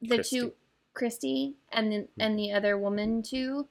[0.02, 0.40] the Christy.
[0.40, 0.54] two
[0.94, 3.68] Christy and the, and the other woman to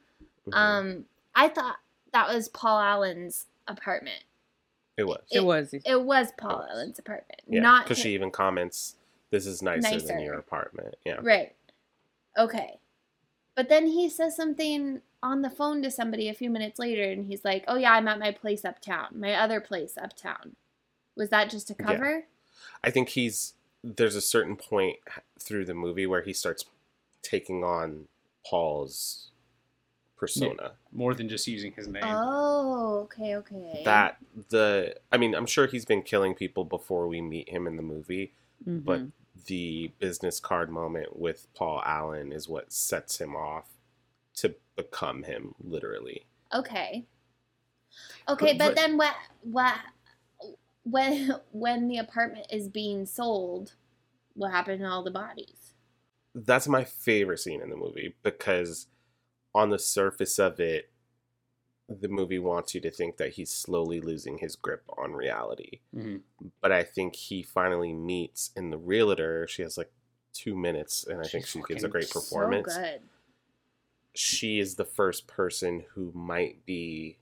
[0.46, 0.54] Mhm.
[0.54, 1.76] um I thought
[2.12, 4.24] that was Paul Allen's apartment.
[4.96, 5.22] It was.
[5.30, 5.74] It, it- was.
[5.84, 8.96] It was Paul Allen's apartment, Yeah, not because she even comments,
[9.30, 10.06] "This is nicer, Nicer.
[10.06, 11.54] than your apartment." Yeah, Right.
[12.38, 12.78] Okay.
[13.56, 17.26] But then he says something on the phone to somebody a few minutes later and
[17.26, 19.08] he's like, "Oh yeah, I'm at my place uptown.
[19.18, 20.56] My other place uptown."
[21.16, 21.86] Was that just a Yeah.
[21.86, 22.24] cover?
[22.82, 24.96] I think he's there's a certain point
[25.38, 26.64] through the movie where he starts
[27.22, 28.08] taking on
[28.46, 29.30] Paul's
[30.24, 30.72] persona.
[30.92, 32.02] More than just using his name.
[32.04, 33.82] Oh, okay, okay.
[33.84, 34.16] That
[34.50, 37.82] the I mean, I'm sure he's been killing people before we meet him in the
[37.82, 38.32] movie,
[38.66, 39.12] but Mhm.
[39.46, 43.68] the business card moment with Paul Allen is what sets him off
[44.36, 46.26] to become him literally.
[46.52, 47.04] Okay.
[48.28, 49.78] Okay, But- but, but- then what what
[50.84, 53.74] when when the apartment is being sold,
[54.34, 55.74] what happened to all the bodies?
[56.34, 58.88] That's my favorite scene in the movie because
[59.54, 60.90] on the surface of it
[61.88, 65.80] the movie wants you to think that he's slowly losing his grip on reality.
[65.94, 66.22] Mhm.
[66.60, 69.46] But I think he finally meets in the realtor.
[69.46, 69.92] She has like
[70.32, 72.74] two minutes, and I think she gives a great performance.
[72.76, 73.02] good.
[74.16, 77.18] she is the first person who might be,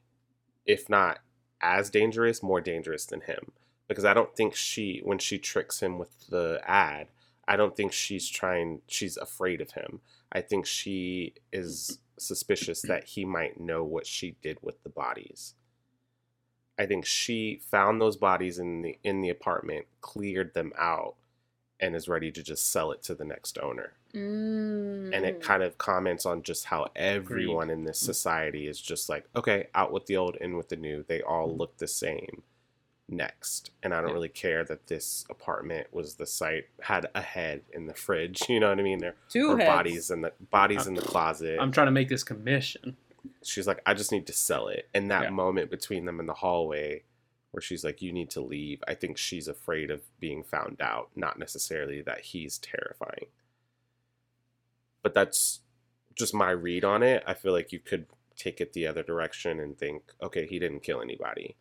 [0.66, 1.20] if not
[1.62, 3.52] as dangerous, more dangerous than him.
[3.88, 7.08] Because I don't think she, when she tricks him with the ad,
[7.48, 10.02] I don't think she's trying, she's afraid of him.
[10.30, 15.54] I think she is suspicious that he might know what she did with the bodies.
[16.78, 21.14] I think she found those bodies in the in the apartment, cleared them out,
[21.78, 23.92] and is ready to just sell it to the next owner.
[24.14, 25.14] Mm.
[25.14, 29.24] and it kind of comments on just how everyone in this society is just like
[29.34, 31.02] okay out with the old in with the new.
[31.02, 32.42] They all look the same
[33.08, 34.14] next and i don't Yeah.
[34.14, 38.60] really care that this apartment was the site had a head in the fridge you
[38.60, 39.68] know what i mean there Two heads.
[39.68, 42.96] bodies in the bodies in the closet I'm trying to make this commission.
[43.44, 45.30] she's like i just need to sell it and that Yeah.
[45.30, 47.02] moment between them in the hallway
[47.50, 51.10] where she's like you need to leave i think she's afraid of being found out
[51.14, 53.26] not necessarily that he's terrifying
[55.02, 55.60] but that's
[56.14, 59.60] just my read on it i feel like you could take it the other direction
[59.60, 61.56] and think okay he didn't kill anybody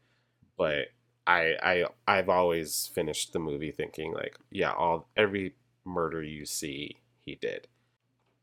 [0.57, 0.87] but
[1.27, 5.53] i i i've always finished the movie thinking like yeah all every
[5.85, 7.67] murder you see he did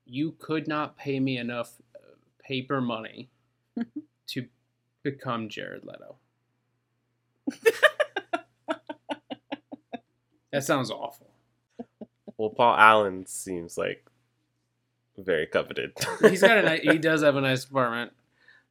[0.07, 3.29] You could not pay me enough uh, paper money
[4.29, 4.47] to
[5.03, 6.17] become Jared Leto.
[10.53, 11.31] that sounds awful.
[12.37, 14.05] well paul allen seems like
[15.17, 18.13] very coveted He's got a ni- he does have a nice apartment,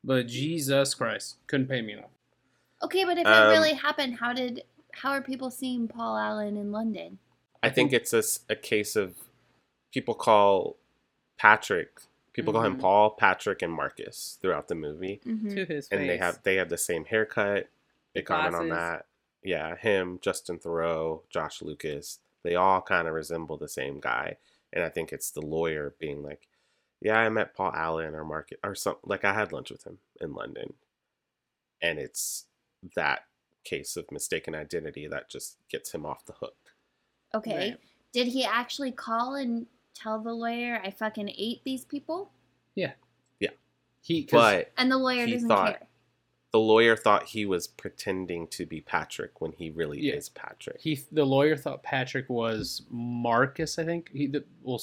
[0.04, 2.12] but Jesus Christ, couldn't pay me enough.
[2.84, 4.63] Okay, but if it Um, really happened, how did
[4.94, 7.20] how are people seeing Paul Allen in London?
[7.62, 8.13] I think it's
[8.50, 9.16] a case of
[9.92, 10.78] people call
[11.38, 12.00] Patrick,
[12.34, 12.82] people call him Mhm.
[12.82, 15.50] Paul, Patrick, and Marcus throughout the movie, Mm-hmm.
[15.50, 16.00] to his face.
[16.00, 17.70] and they have they have the same haircut.
[18.13, 19.06] They The comment on that.
[19.44, 24.38] Yeah, him, Justin Theroux, Josh Lucas, they all kind of resemble the same guy,
[24.74, 26.48] and I think it's the lawyer being like,
[27.00, 30.00] "Yeah, I met Paul Allen or Marcus or some like I had lunch with him
[30.20, 30.74] in London,"
[31.82, 32.46] and it's
[32.95, 33.26] that
[33.63, 36.56] case of mistaken identity that just gets him off the hook.
[37.34, 37.71] Okay.
[37.71, 37.80] Right.
[38.13, 42.32] Did he actually call and tell the lawyer I fucking ate these people?
[42.76, 42.93] Yeah.
[43.39, 43.50] Yeah.
[44.02, 45.88] He But And the lawyer He doesn't thought- care.
[46.52, 50.13] the lawyer thought he was pretending to be Patrick when he really Yeah.
[50.13, 50.80] is Patrick.
[50.80, 53.78] he the lawyer thought Patrick was Marcus.
[53.78, 54.82] I think he the well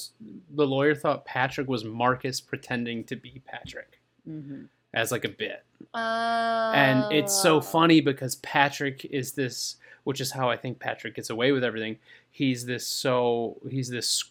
[0.51, 4.69] the lawyer thought Patrick was Marcus pretending to be Patrick Mhm.
[4.95, 5.63] As like a bit.
[5.93, 6.71] Oh.
[6.73, 7.61] and it's so oh.
[7.61, 11.97] funny because Patrick is this, which is how I think Patrick gets away with everything.
[12.31, 14.25] He's this so he's this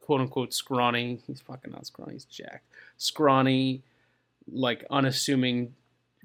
[0.00, 1.20] quote unquote scrawny.
[1.26, 2.14] He's fucking not scrawny.
[2.14, 2.62] He's Jack.
[2.96, 3.82] scrawny,
[4.50, 5.74] like unassuming,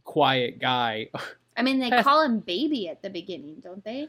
[0.03, 1.09] quiet guy.
[1.57, 4.07] I mean, they call him baby at the beginning, don't they?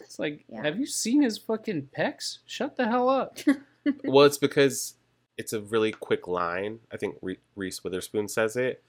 [0.00, 0.62] It's like, Yeah.
[0.64, 2.38] have you seen his fucking pecs?
[2.46, 3.38] Shut the hell up.
[4.04, 4.94] well, it's because
[5.38, 6.80] it's a really quick line.
[6.92, 8.82] I think Re- Reese Witherspoon says it,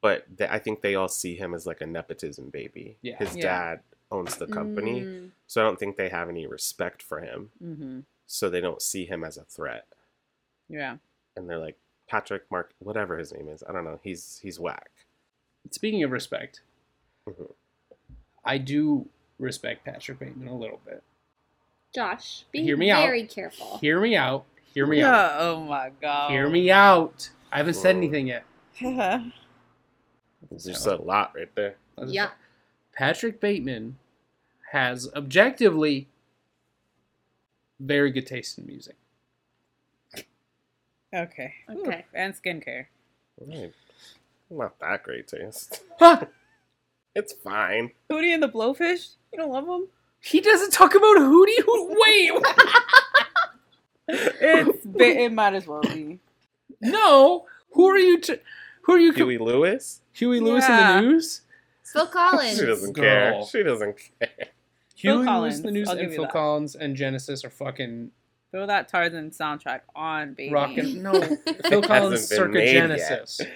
[0.00, 2.96] but th- I think they all see him as like a nepotism baby.
[3.02, 3.16] Yeah.
[3.18, 3.42] His Yeah.
[3.42, 5.30] dad owns the company, Mm.
[5.46, 7.50] so I don't think they have any respect for him.
[7.62, 8.04] Mhm.
[8.26, 9.86] So they don't see him as a threat,
[10.68, 10.98] Yeah.
[11.36, 13.62] and they're like Patrick, Mark, whatever his name is.
[13.68, 13.98] I don't know.
[14.02, 14.90] He's he's whack.
[15.70, 16.60] Speaking of respect,
[17.28, 17.52] Mhm.
[18.44, 21.02] I do respect Patrick Bateman a little bit.
[21.94, 23.02] Josh, be Hear me out.
[23.04, 23.78] very careful.
[23.78, 24.44] Hear me out.
[24.74, 25.14] Hear me yeah.
[25.14, 25.40] out.
[25.40, 26.30] Oh my god.
[26.30, 27.30] Hear me out.
[27.52, 28.44] I haven't said anything yet.
[30.50, 31.76] There's just a lot right there.
[31.96, 32.30] That's- Yeah.
[32.92, 33.98] Patrick Bateman
[34.72, 36.08] has objectively
[37.80, 38.94] very good taste in music.
[41.14, 41.54] Okay.
[41.70, 41.98] Okay.
[42.00, 42.86] Ooh, and skincare.
[43.40, 43.72] Right.
[44.50, 45.82] Not that great taste.
[47.16, 47.92] It's fine.
[48.10, 49.10] Hootie and the Blowfish?
[49.32, 49.86] You don't love them?
[50.20, 51.62] He doesn't talk about Hootie.
[51.64, 51.96] Who?
[51.96, 52.32] Wait,
[54.08, 56.18] It's it might as well be.
[56.80, 57.46] no.
[57.72, 58.18] Who are you?
[58.18, 58.38] T-
[58.84, 59.12] who are you?
[59.12, 60.00] co- Huey Lewis?
[60.12, 60.98] Huey Lewis Yeah.
[60.98, 61.42] in the news.
[61.84, 62.58] Phil Collins.
[62.58, 63.04] She doesn't Girl.
[63.04, 63.42] care.
[63.50, 64.28] She doesn't care.
[64.38, 64.46] Phil
[64.96, 66.32] Huey Lewis Collins, in the news I'll and Phil that.
[66.32, 68.10] Collins and Genesis are fucking
[68.52, 70.52] Throw that Tarzan soundtrack on, baby.
[70.52, 71.02] rocking.
[71.02, 71.12] No,
[71.68, 73.40] Phil Collins Hasn't circa Genesis.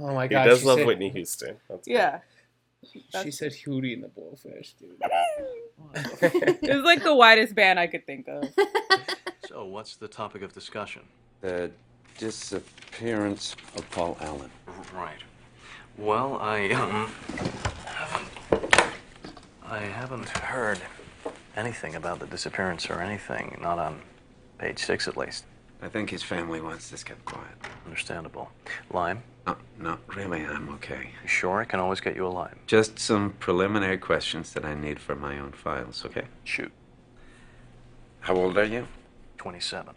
[0.00, 1.56] Oh my god, He does she love said, Whitney Houston.
[1.68, 2.18] That's Yeah.
[3.22, 5.00] She said Hootie and the Blowfish, dude.
[6.62, 8.44] It was like the widest band I could think of.
[9.46, 11.02] So, what's the topic of discussion?
[11.42, 11.70] The
[12.18, 14.50] disappearance of Paul Allen.
[14.94, 15.18] Right.
[15.96, 17.12] Well, I um
[17.86, 18.28] haven't
[19.64, 20.80] I haven't heard
[21.56, 23.56] anything about the disappearance or anything.
[23.60, 24.00] Not on
[24.58, 25.44] page six, at least.
[25.82, 27.56] I think his family wants this kept quiet.
[27.86, 28.50] Understandable.
[28.92, 29.22] Lime.
[29.46, 31.10] No, no, really, I'm okay.
[31.22, 32.58] You sure I can always get you a lime?
[32.66, 36.24] Just some preliminary questions that I need for my own files, okay?
[36.44, 36.72] Shoot.
[38.20, 38.86] How old are you?
[39.36, 39.94] 27.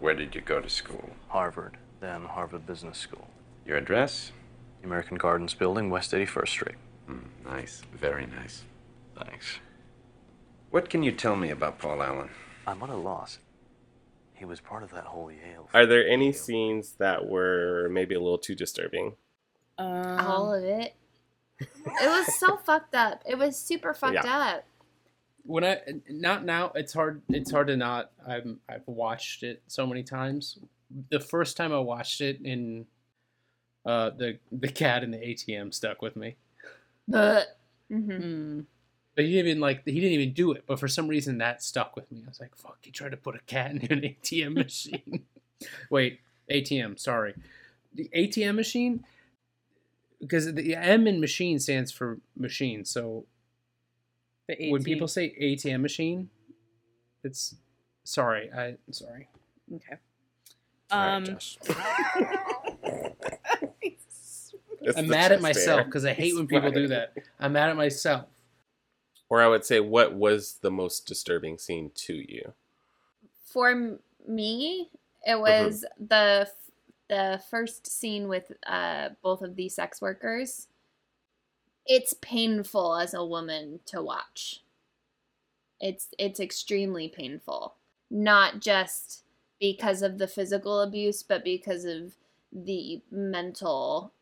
[0.00, 1.10] Where did you go to school?
[1.28, 3.28] Harvard, then Harvard Business School.
[3.66, 4.32] Your address?
[4.80, 6.76] The American Gardens Building, West 81st Street.
[7.06, 8.64] Hmm, nice, very nice.
[9.16, 9.58] Thanks.
[10.70, 12.30] What can you tell me about Paul Allen?
[12.66, 13.38] I'm at a loss.
[14.32, 15.68] He was part of that whole Yale.
[15.74, 19.16] Are there any scenes that were maybe a little too disturbing?
[19.78, 20.94] All Um, of it.
[21.60, 21.68] It
[22.08, 23.22] was so fucked up.
[23.26, 24.64] It was super fucked up.
[25.50, 27.22] When I not now, it's hard.
[27.28, 28.12] It's hard to not.
[28.24, 28.60] I'm.
[28.68, 30.58] I've watched it so many times.
[31.10, 32.86] The first time I watched it in,
[33.84, 36.36] uh, the the cat in the ATM stuck with me.
[37.08, 37.58] But
[37.88, 38.60] hmm hmm.
[39.16, 39.84] But he didn't even like.
[39.84, 40.62] He didn't even do it.
[40.68, 42.22] But for some reason, that stuck with me.
[42.24, 45.24] I was like, "Fuck!" He tried to put a cat in an ATM machine.
[45.90, 46.96] Wait, ATM.
[46.96, 47.34] Sorry,
[47.92, 49.04] the ATM machine.
[50.20, 52.84] Because the M in machine stands for machine.
[52.84, 53.24] So
[54.58, 56.30] The when people say ATM machine,
[57.22, 57.54] it's
[58.04, 58.50] sorry.
[58.52, 59.28] I sorry.
[59.74, 59.96] Okay.
[60.90, 61.24] Um.
[64.96, 67.12] I'm mad at myself because I hate It's when people do that.
[67.38, 68.24] I'm mad at myself.
[69.28, 72.52] Or I would say, what was the most disturbing scene to you?
[73.44, 74.88] for me,
[75.26, 75.40] it Mm-hmm.
[75.40, 76.48] was the
[77.08, 80.68] the first scene with uh, both of these sex workers.
[81.90, 84.62] It's painful as a woman to watch.
[85.80, 87.74] It's it's extremely painful,
[88.10, 89.24] not just
[89.58, 92.14] because of the physical abuse, but because of
[92.52, 94.12] the mental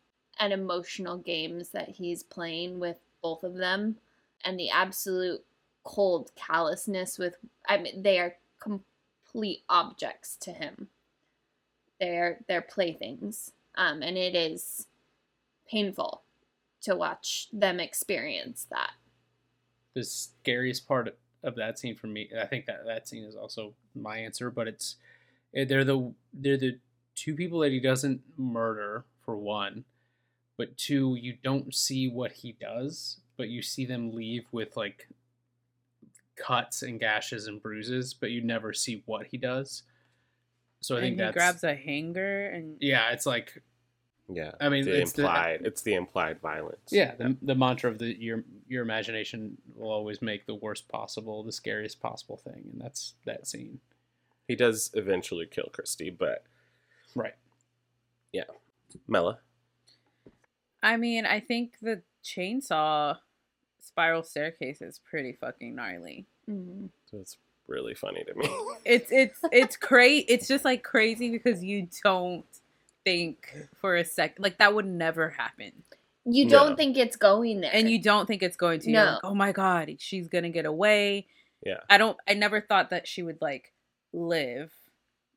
[0.41, 3.99] and emotional games that he's playing with both of them
[4.45, 5.45] and the absolute
[5.85, 7.37] cold callousness with
[7.69, 10.89] I mean they are complete objects to him.
[12.01, 13.53] They're they're playthings.
[13.75, 14.87] Um and it is
[15.69, 16.23] painful
[16.83, 18.93] to watch them experience that.
[19.95, 23.75] The scariest part of that scene for me, I think that that scene is also
[23.95, 24.51] my answer.
[24.51, 24.97] But it's
[25.55, 26.79] eh, they're the they're the
[27.15, 29.85] two people that he doesn't murder for one,
[30.57, 35.09] but two you don't see what he does, but you see them leave with like
[36.37, 39.83] cuts and gashes and bruises, but you never see what he does.
[40.81, 43.63] So I and think he that's grabs a hanger and yeah, it's like
[44.31, 44.53] Yeah.
[44.61, 45.61] I mean, the it's the- implied.
[45.65, 46.91] it's the implied violence.
[46.91, 51.43] Yeah, the, the mantra of the your your imagination will always make the worst possible,
[51.43, 53.81] the scariest possible thing, and that's that scene.
[54.47, 56.45] He does eventually kill Christy, but
[57.15, 57.35] Right.
[58.33, 58.45] yeah.
[59.07, 59.39] Mela.
[60.83, 63.19] I mean, I think the chainsaw
[63.81, 66.27] spiral staircase is pretty fucking gnarly.
[66.49, 66.91] Mhm.
[67.13, 67.37] It's
[67.67, 68.49] really funny to me.
[68.85, 70.25] It's it's it's crazy.
[70.29, 72.45] It's just like crazy because you don't
[73.05, 75.73] think for a sec like that would never happen,
[76.25, 76.51] You No.
[76.51, 77.71] don't think it's going there.
[77.73, 78.91] and you don't think it's going to.
[78.91, 79.11] You're No.
[79.13, 81.27] like, oh my god, she's gonna get away.
[81.65, 81.81] Yeah.
[81.91, 82.17] I don't.
[82.29, 83.73] I never thought that she would like
[84.13, 84.73] live,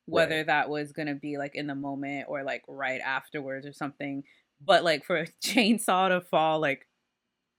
[0.06, 0.46] whether Right.
[0.46, 4.24] that was gonna be like in the moment or like right afterwards or something.
[4.60, 6.86] But like for a chainsaw to fall like,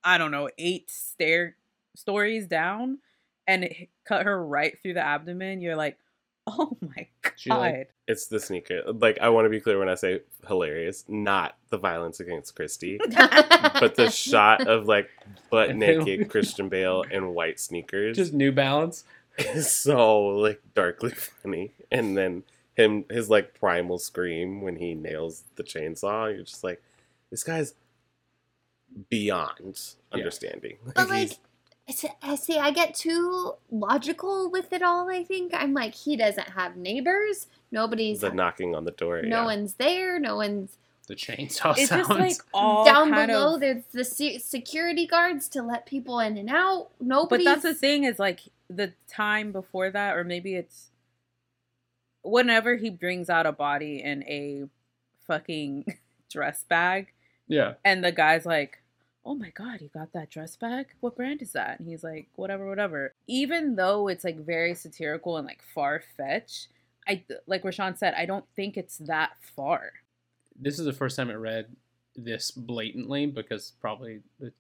[0.04, 1.56] I don't know, eight stair
[1.96, 3.00] stories down,
[3.48, 5.60] and it cut her right through the abdomen.
[5.62, 5.98] You're like,
[6.48, 7.90] oh my She, like.
[8.08, 8.82] It's the sneaker.
[8.86, 12.98] Like I want to be clear when I say hilarious, not the violence against Christy,
[13.10, 15.10] but the shot of like
[15.50, 19.06] butt naked Christian Bale in white sneakers Just New Balance.
[19.38, 21.72] is so like darkly funny.
[21.92, 22.44] And then
[22.76, 26.34] him his like primal scream when he nails the chainsaw.
[26.34, 26.84] You're just like,
[27.32, 27.74] this guy's
[29.10, 29.80] beyond
[30.12, 30.78] understanding.
[30.86, 31.40] But like, He's- it's-
[32.22, 35.10] I see, I get too logical with it all.
[35.10, 37.48] I think I'm like, he doesn't have neighbors.
[37.72, 38.22] Nobody's.
[38.22, 39.22] the knocking on the door.
[39.22, 39.46] no yeah.
[39.46, 40.18] one's there.
[40.18, 40.78] No one's
[41.08, 42.08] The chainsaw It's sounds.
[42.08, 43.56] just like all down kind below.
[43.56, 46.90] of There's the security guards to let people in and out.
[47.02, 47.44] Nobody.
[47.44, 50.88] But that's the thing is like the time before that, or maybe it's
[52.22, 54.64] whenever he brings out a body in a
[55.28, 55.98] fucking
[56.32, 57.12] dress bag,
[57.48, 57.74] yeah.
[57.84, 58.80] and the guy's like,
[59.26, 62.28] "Oh my god, you got that dress back What brand is that?" And he's like,
[62.36, 66.68] "Whatever, whatever." Even though it's like very satirical and like far fetched,
[67.08, 69.92] I like Rashawn said, I don't think it's that far.
[70.60, 71.76] This is the first time I read
[72.16, 74.54] this blatantly because probably the,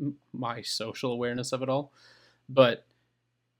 [0.32, 1.92] my social awareness of it all.
[2.48, 2.86] But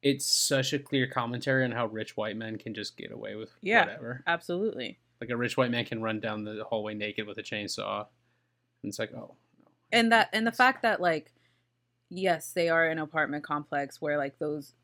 [0.02, 3.50] it's such a clear commentary on how rich white men can just get away with
[3.62, 3.86] Yeah.
[3.86, 4.22] whatever.
[4.26, 4.98] Absolutely.
[5.20, 8.06] Like a rich white man can run down the hallway naked with a chainsaw.
[8.82, 9.34] And it's like, oh.
[9.94, 11.32] And that and the fact that like
[12.10, 14.74] yes they are an apartment complex where like those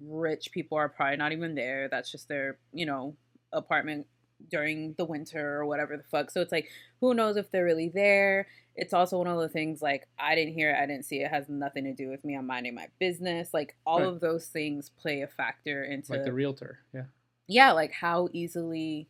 [0.00, 3.14] rich people are probably not even there that's just their you know
[3.52, 4.06] apartment
[4.50, 6.68] during the winter or whatever the fuck so it's like
[7.00, 10.54] who knows if they're really there it's also one of the things like i didn't
[10.54, 12.74] hear it i didn't see it, it has nothing to do with me i'm minding
[12.74, 14.06] my business like all Right.
[14.08, 16.78] of those things play a factor into Like the realtor.
[16.94, 17.04] Yeah.
[17.48, 19.08] yeah, like how easily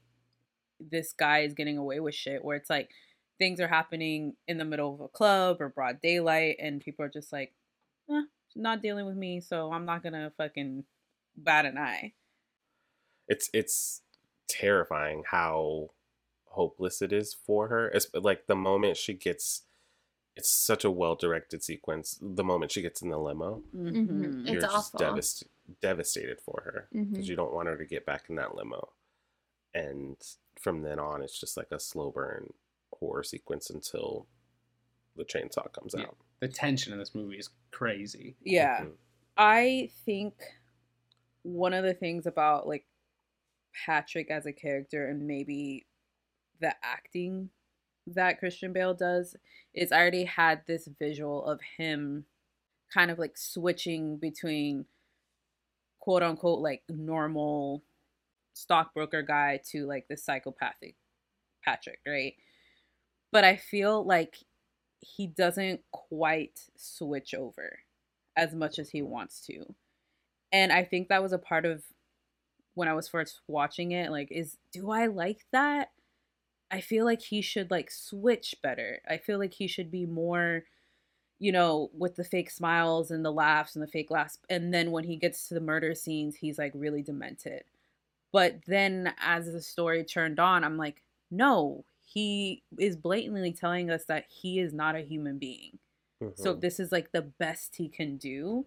[0.81, 2.89] this guy is getting away with shit where it's like
[3.39, 7.09] things are happening in the middle of a club or broad daylight and people are
[7.09, 7.55] just like,
[8.11, 8.23] eh,
[8.57, 10.85] not dealing with me, so I'm not gonna fucking
[11.37, 12.15] bat an eye.
[13.29, 14.01] it's it's
[14.49, 15.91] terrifying how
[16.47, 17.89] hopeless it is for her.
[17.89, 19.65] It's like the moment she gets
[20.35, 22.19] it's such a well directed sequence.
[22.23, 24.47] The moment she gets in the limo, Mhm.
[24.47, 25.01] you're It's just awful.
[25.01, 25.45] devast-
[25.81, 27.29] devastated for her because Mhm.
[27.29, 28.93] you don't want her to get back in that limo.
[29.75, 30.17] And
[30.59, 32.55] from then on, it's just like a slow burn
[32.93, 34.27] horror sequence until
[35.17, 36.05] the chainsaw comes Yeah.
[36.05, 36.17] out.
[36.41, 38.37] The tension in this movie is crazy.
[38.41, 38.85] Yeah.
[38.85, 38.97] Mhm.
[39.37, 40.35] I think
[41.43, 42.87] one of the things about like
[43.87, 45.87] Patrick as a character and maybe
[46.61, 47.51] the acting
[48.07, 49.37] that Christian Bale does
[49.75, 52.27] is I already had this visual of him
[52.93, 54.87] kind of like switching between
[56.01, 57.83] quote unquote like normal
[58.55, 60.97] stockbroker guy to like the psychopathic
[61.63, 62.35] Patrick, right?
[63.31, 64.39] But I feel like
[65.01, 67.81] he doesn't quite switch over
[68.37, 69.75] as much as he wants to.
[70.53, 71.85] And I think that was a part of
[72.75, 75.91] when I was first watching it like is do I like that?
[76.71, 79.01] I feel like he should like switch better.
[79.09, 80.65] I feel like he should be more
[81.41, 84.39] you know, with the fake smiles and the laughs and the fake laughs.
[84.51, 87.65] And then when he gets to the murder scenes, he's like really demented.
[88.33, 91.85] But then as the story turned on, I'm like, no,
[92.15, 95.79] he is blatantly telling us that he is not a human being.
[96.35, 96.61] So Mhm.
[96.63, 98.67] this is like the best he can do.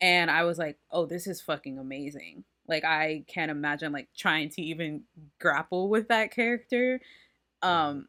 [0.00, 2.44] And I was like, oh, this is fucking amazing.
[2.66, 5.04] Like I can't imagine like trying to even
[5.38, 7.00] grapple with that character.
[7.62, 8.08] Um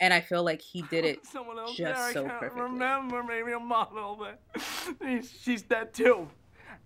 [0.00, 2.62] and I feel like he did it Someone else just there, I so can't perfectly.
[2.62, 4.40] remember, maybe a model, but
[5.02, 6.30] she's, she's dead too.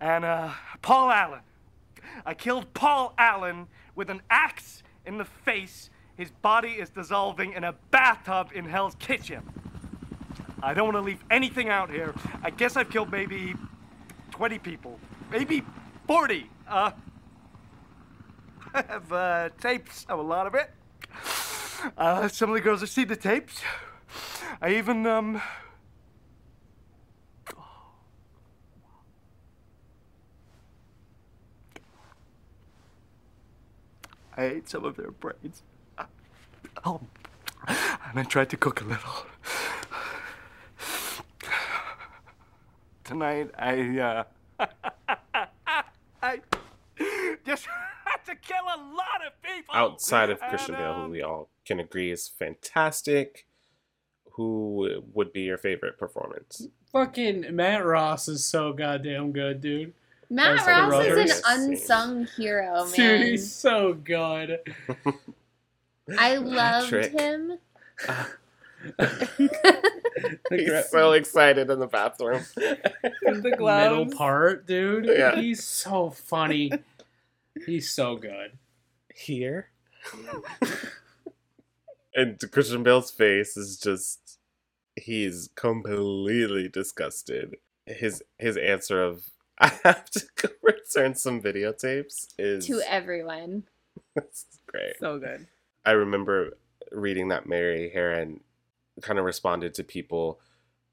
[0.01, 0.51] And uh,
[0.81, 1.41] Paul Allen.
[2.25, 5.89] I killed Paul Allen with an axe in the face.
[6.17, 9.43] His body is dissolving in a bathtub in Hell's Kitchen.
[10.63, 12.13] I don't want to leave anything out here.
[12.41, 13.53] I guess I've killed maybe
[14.31, 14.99] 20 people,
[15.29, 15.63] maybe
[16.07, 16.49] 40.
[16.67, 16.91] Uh,
[18.73, 20.71] I have uh, tapes of a lot of it.
[21.97, 23.61] Uh, some of the girls have seen the tapes.
[24.61, 25.41] I even, um.
[34.37, 35.63] I ate some of their brains.
[36.85, 37.01] Oh.
[37.67, 39.25] And I tried to cook a little.
[43.03, 44.23] Tonight, I, uh.
[46.21, 46.41] I
[47.45, 47.67] just
[48.05, 49.75] had to kill a lot of people!
[49.75, 53.45] outside of Christian Bale, who um, we all can agree is fantastic,
[54.33, 56.67] who would be your favorite performance?
[56.91, 59.93] Fucking Matt Ross is so goddamn good, dude.
[60.29, 62.93] Matt Ross is an unsung hero, man.
[62.93, 63.27] Dude, man.
[63.27, 64.59] he's so good.
[66.17, 67.19] I loved Patrick.
[67.19, 67.57] him.
[70.49, 72.43] He's so excited in the bathroom.
[72.55, 72.91] the
[73.59, 75.05] Middle part, dude.
[75.05, 75.35] Yeah.
[75.35, 76.71] He's so funny.
[77.65, 78.51] He's so good.
[79.15, 79.69] Here?
[82.13, 84.37] and Christian Bale's face is just
[84.95, 87.55] he's completely disgusted.
[87.87, 89.25] His his answer of
[89.57, 93.63] I have to go return some videotapes is To everyone.
[94.15, 94.93] it's great.
[94.99, 95.47] So good.
[95.85, 96.57] I remember
[96.91, 98.39] reading that Mary Harron
[99.01, 100.39] kind of responded to people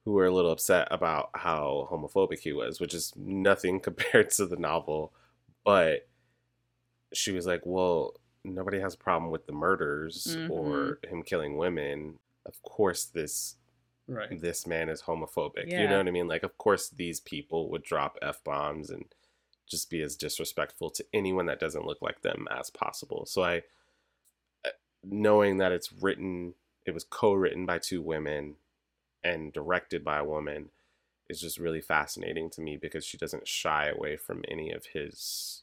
[0.04, 4.46] who were a little upset about how homophobic he was, which is nothing compared to
[4.46, 5.12] the novel.
[5.64, 6.08] But
[7.12, 8.14] she was like, well,
[8.44, 11.16] nobody has a problem with the murders or mm-hmm.
[11.16, 12.18] him killing women.
[12.46, 13.56] Of course, this
[14.08, 14.40] Right.
[14.40, 15.70] this man is homophobic.
[15.70, 16.26] You know what I mean?
[16.26, 19.04] Like, of course, these people would drop f bombs and
[19.66, 23.24] just be as disrespectful to anyone that doesn't look like them as possible.
[23.26, 23.62] So I,
[25.04, 26.54] knowing that it's written,
[26.86, 28.56] it was co-written by two women
[29.24, 30.70] and directed by a woman,
[31.28, 35.62] is just really fascinating to me because she doesn't shy away from any of his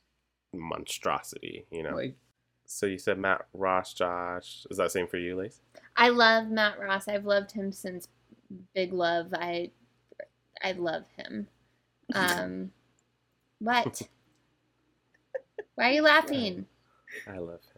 [0.54, 1.66] monstrosity.
[1.72, 1.96] You know.
[1.96, 2.16] Like
[2.66, 4.68] so you said Matt Ross, Josh.
[4.70, 5.60] Is that same for you, Lace?
[5.98, 7.08] I love Matt Ross.
[7.08, 8.08] I've loved him since
[8.76, 9.34] Big Love.
[9.34, 9.72] I
[10.64, 11.48] I love him.
[12.14, 12.72] Um
[13.60, 14.04] what?
[15.76, 16.68] Why are you laughing?
[17.28, 17.69] I love him.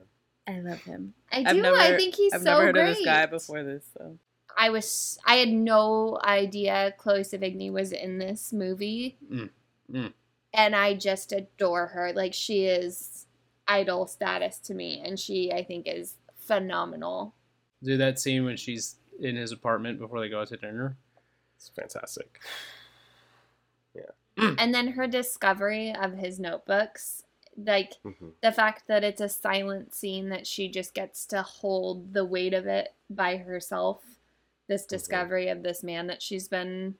[0.52, 1.14] I love him.
[1.32, 1.62] I do.
[1.62, 2.90] never, I think he's I've so never heard great.
[2.90, 3.84] of this guy before this.
[3.98, 4.18] So
[4.58, 9.18] I was I had no idea Chloe Sevigny was in this movie.
[9.32, 9.50] Mm,
[9.92, 10.14] mm.
[10.54, 12.12] And I just adore her.
[12.14, 13.26] Like she is
[13.68, 17.34] idol status to me and she I think is phenomenal.
[17.82, 20.98] do that scene when she's in his apartment before they go out to dinner.
[21.56, 22.40] It's fantastic.
[24.38, 24.56] Yeah.
[24.58, 27.24] And then her discovery of his notebooks,
[27.58, 32.14] like hmm the fact that it's a silent scene that she just gets to hold
[32.14, 34.02] the weight of it by herself.
[34.68, 36.96] This discovery of this man that she's been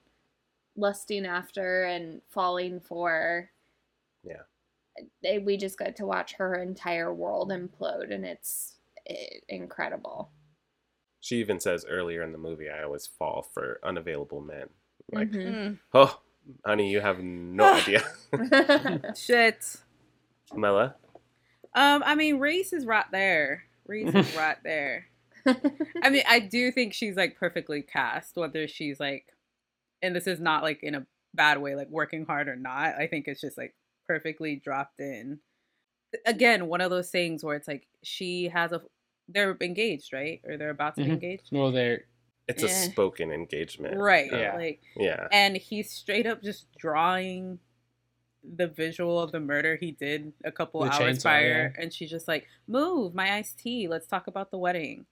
[0.76, 3.50] lusting after and falling for.
[4.22, 4.42] Yeah.
[5.22, 8.74] They, we just got to watch her entire world implode, and it's
[9.48, 10.30] incredible.
[11.20, 14.68] She even says earlier in the movie, "I always fall for unavailable men."
[15.10, 15.78] Like, Mhm.
[15.94, 16.20] oh,
[16.64, 18.02] honey, you have no idea.
[19.16, 19.76] shit.
[20.54, 20.96] Mela,
[21.74, 23.64] Um, I mean, race is right there.
[23.86, 25.06] Race is right there.
[26.02, 29.26] I mean, I do think she's like perfectly cast, whether she's like,
[30.02, 32.94] and this is not like in a bad way, like working hard or not.
[32.96, 33.74] I think it's just like
[34.06, 35.40] perfectly dropped in.
[36.26, 38.82] Again, one of those things where it's like she has a,
[39.28, 40.40] they're engaged, right?
[40.44, 41.14] Or they're about to be Mhm.
[41.14, 42.04] engaged, Well, they're
[42.48, 42.68] it's a Eh.
[42.90, 44.30] spoken engagement, right?
[44.30, 44.56] Yeah.
[44.56, 47.60] Like, Yeah, and he's straight up just drawing
[48.56, 52.10] the visual of the murder he did a couple The hours chainsaw, prior and she's
[52.10, 55.06] just like move my iced tea let's talk about the wedding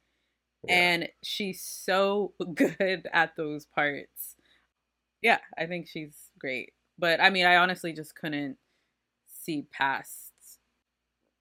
[0.67, 0.75] Yeah.
[0.75, 4.37] and she's so good at those parts
[5.23, 8.57] yeah i think she's great but i mean i honestly just couldn't
[9.43, 10.33] see past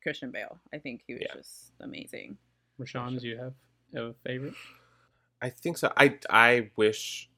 [0.03, 1.33] christian bale i think he was Yeah.
[1.35, 2.37] just amazing
[2.79, 3.53] Rashawn, do you have,
[3.93, 4.53] have a favorite?
[5.41, 5.91] I think so.
[5.97, 7.29] I I wish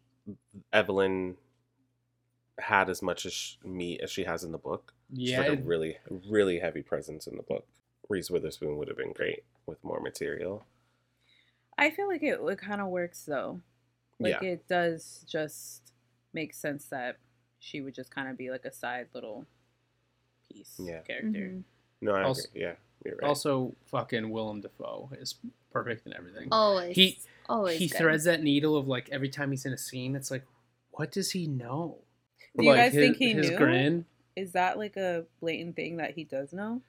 [0.71, 1.35] Evelyn
[2.61, 4.93] had as much as sh- meat as she has in the book.
[5.13, 5.97] Yeah, like a really
[6.29, 7.65] really heavy presence in the book.
[8.09, 10.65] Reese Witherspoon would have been great with more material.
[11.77, 13.61] i feel like it, it kind of works though
[14.19, 15.93] like yeah, it does just
[16.33, 17.17] make sense that
[17.59, 19.45] she would just kind of be like a side little
[20.47, 20.99] piece Yeah.
[21.01, 21.63] character Mhm.
[22.01, 22.61] no, I Also- agree.
[22.63, 23.27] Yeah, you're right.
[23.27, 25.35] Also, fucking Willem Dafoe is
[25.71, 26.47] perfect in everything.
[26.51, 26.95] Always.
[26.95, 27.79] He- always.
[27.79, 27.97] he good.
[27.97, 30.45] threads that needle of like every time he's in a scene, it's like,
[30.91, 31.99] what does he know?
[32.57, 33.57] Do you guys his, think he his knew?
[33.57, 34.05] grin?
[34.35, 36.81] is that like a blatant thing that he does know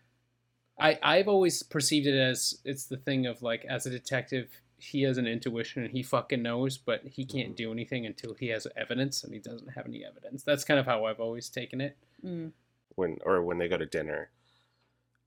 [0.78, 5.02] I I've always perceived it as it's the thing of like as a detective, he
[5.02, 8.66] has an intuition and he fucking knows, but he can't do anything until he has
[8.76, 10.42] evidence, and he doesn't have any evidence.
[10.42, 11.96] That's kind of how I've always taken it.
[12.24, 12.52] mm.
[12.94, 14.30] when or when they go to dinner,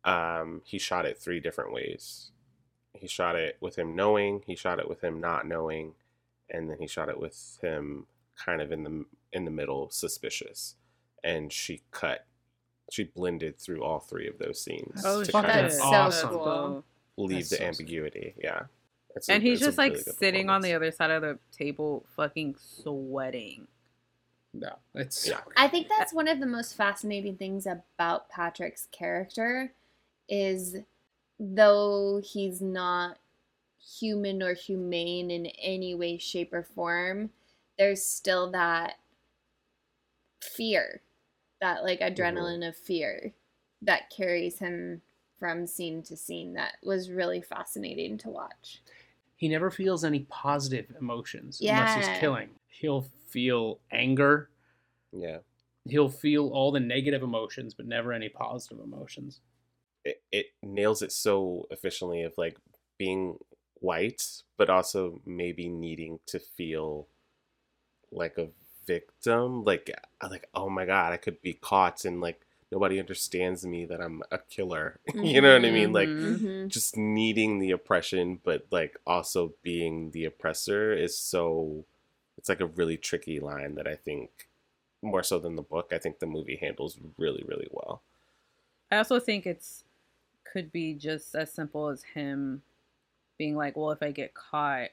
[0.04, 2.32] um, he shot it three different ways.
[2.94, 5.94] He shot it with him knowing, he shot it with him not knowing,
[6.50, 9.06] and then he shot it with him kind of in the
[9.36, 10.76] in the middle, suspicious.
[11.24, 12.26] And she cut,
[12.92, 16.30] she blended through all three of those scenes Oh, to kind That's of so awesome.
[16.30, 16.84] cool.
[17.18, 18.34] leave That's the so ambiguity.
[18.42, 18.64] Yeah,
[19.16, 22.06] It's a- and he's just like really sitting on the other side of the table
[22.16, 23.68] fucking sweating
[24.54, 25.42] No, it's Yeah.
[25.58, 29.74] I think that's one of the most fascinating things about Patrick's character
[30.30, 30.78] is
[31.40, 33.18] though he's not
[34.00, 37.30] human or humane in any way shape or form
[37.78, 38.96] there's still that
[40.46, 41.02] fear
[41.62, 42.22] that like mm-hmm.
[42.22, 43.34] adrenaline of fear
[43.82, 45.02] that carries him
[45.40, 48.82] from scene to scene that was really fascinating to watch
[49.38, 52.50] he never feels any positive emotions unless he's killing.
[52.68, 54.50] He'll feel anger.
[55.12, 55.40] Yeah,
[55.88, 59.42] He'll feel all the negative emotions, but never any positive emotions.
[60.04, 62.58] it, it nails it so efficiently of like
[62.98, 63.38] being
[63.76, 64.24] white,
[64.58, 67.08] but also maybe needing to feel
[68.12, 68.48] like a
[68.86, 69.64] victim.
[69.64, 69.90] Like,
[70.30, 74.24] like oh my god, I could be caught, and like nobody understands me that I'm
[74.32, 75.00] a killer.
[75.24, 75.94] you know what I mean?
[75.94, 76.40] Like Mhm.
[76.42, 76.70] Mhm.
[76.70, 81.86] just needing the oppression but like also being the oppressor is so
[82.38, 84.50] it's like a really tricky line that I think
[85.02, 88.02] more so than the book, I think the movie handles really, really well.
[88.92, 89.84] I also think it's
[90.44, 92.62] could be just as simple as him
[93.38, 94.90] being like, well, if I get caught,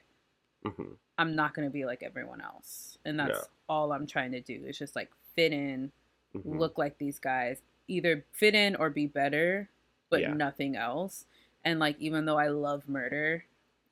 [0.63, 2.97] hmm I'm not going to be like everyone else.
[3.05, 3.47] And that's No.
[3.69, 4.63] all I'm trying to do.
[4.65, 5.91] It's just like fit in,
[6.33, 9.69] hmm look like these guys, either fit in or be better,
[10.09, 10.33] but Yeah.
[10.33, 11.25] nothing else.
[11.63, 13.45] And like, even though I love murder,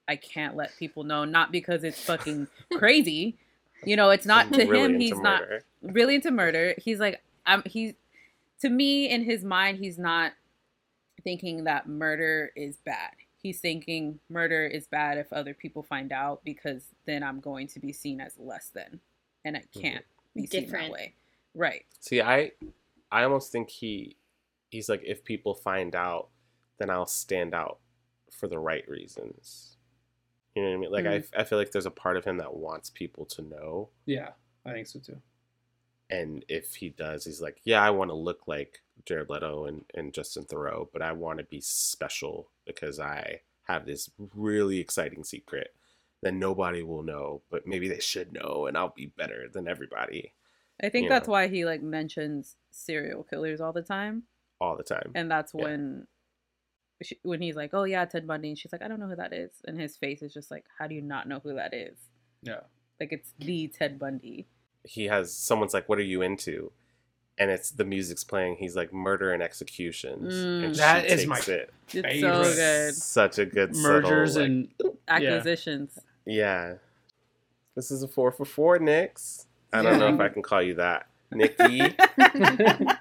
[0.07, 3.38] I can't let people know, not because it's fucking crazy.
[3.86, 5.43] You know, it's not to Really him, he's not
[5.82, 6.76] really into murder.
[6.78, 7.93] He's like, I'm he's
[8.61, 10.34] to me in his mind, he's not
[11.24, 13.11] thinking that murder is bad.
[13.42, 17.80] He's thinking murder is bad if other people find out because then I'm going to
[17.80, 19.00] be seen as less than,
[19.44, 19.80] and I mm-hmm.
[19.80, 21.16] can't be seen that way.
[21.56, 21.86] Right.
[22.00, 22.52] See, I
[23.12, 24.16] I almost think he
[24.70, 26.30] he's like if people find out,
[26.78, 27.80] then I'll stand out
[28.32, 29.78] for the right reasons.
[30.56, 30.92] You know what I mean?
[30.92, 31.42] Like I, mm-hmm.
[31.42, 34.30] I feel like there's a part of him that wants people to know, Yeah,
[34.66, 35.18] I think so too.
[36.12, 39.86] And if he does, he's like, yeah, I want to look like Jared Leto and,
[39.95, 45.24] and Justin Theroux, but I want to be special because I have this really exciting
[45.24, 45.74] secret
[46.22, 50.34] that nobody will know, but maybe they should know, and I'll be better than everybody
[50.84, 51.32] I think You that's know.
[51.34, 54.24] why he like mentions serial killers all the time,
[54.59, 55.12] all the time.
[55.16, 55.64] and that's Yeah.
[55.64, 56.07] when.
[57.03, 59.16] She, when he's like, "Oh yeah, Ted Bundy," and she's like, "I don't know who
[59.16, 61.74] that is," and his face is just like, "How do you not know who that
[61.74, 61.97] is?"
[62.43, 62.62] Yeah.
[62.99, 64.47] Like it's the Ted Bundy.
[64.84, 66.72] He has someone's like, "What are you into?"
[67.38, 68.58] And it's the music's playing.
[68.58, 70.66] He's like, "Murder and executions." Mm.
[70.66, 71.74] and That she is my takes it.
[71.94, 72.96] It's so good.
[72.96, 76.00] Such a good Mergers subtle, like- and Acquisitions.
[76.26, 76.76] yeah.
[77.76, 79.46] This is a four for four, Nix.
[79.74, 81.80] I don't know if I can call you that, Nikki.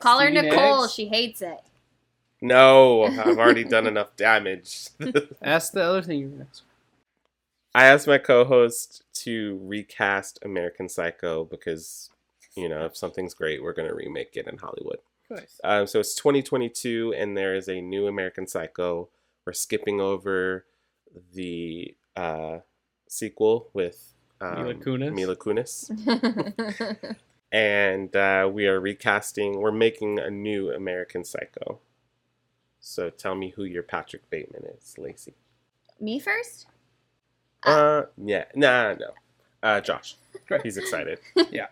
[0.00, 0.82] Call her Nicole.
[0.82, 0.94] next.
[0.94, 1.58] She hates it.
[2.40, 4.88] no, I've already done enough damage.
[5.42, 6.62] Ask the other thing you were next.
[7.74, 12.10] I asked my co-host to recast American Psycho because,
[12.54, 14.98] you know, if something's great, we're gonna remake it in Hollywood.
[15.30, 15.60] Of course.
[15.64, 19.08] Um, so it's 2022, and there is a new American Psycho.
[19.44, 20.66] We're skipping over
[21.32, 22.58] the uh,
[23.08, 25.14] sequel with um, Mila Kunis?
[25.14, 27.16] Mila Kunis.
[27.52, 29.60] and uh, we are recasting.
[29.60, 31.80] We're making a new American Psycho.
[32.78, 35.34] So tell me who your Patrick Bateman is, Lacey.
[35.98, 36.66] Me first?
[37.64, 39.10] Uh, yeah, nah, no,
[39.62, 40.16] uh, Josh.
[40.62, 41.18] He's excited.
[41.50, 41.66] Yeah.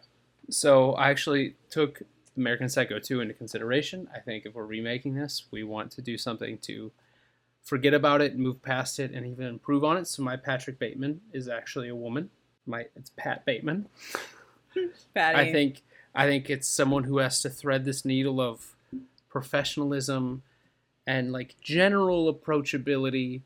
[0.50, 2.02] So I actually took
[2.36, 4.08] American Psycho 2 into consideration.
[4.14, 6.90] I think if we're remaking this, we want to do something to
[7.62, 10.06] forget about it, move past it, and even improve on it.
[10.08, 12.30] So my Patrick Bateman is actually a woman.
[12.66, 13.86] My it's Pat Bateman.
[15.14, 15.38] Patty.
[15.38, 15.82] I think
[16.14, 18.74] I think it's someone who has to thread this needle of
[19.28, 20.42] professionalism
[21.06, 23.42] and like general approachability,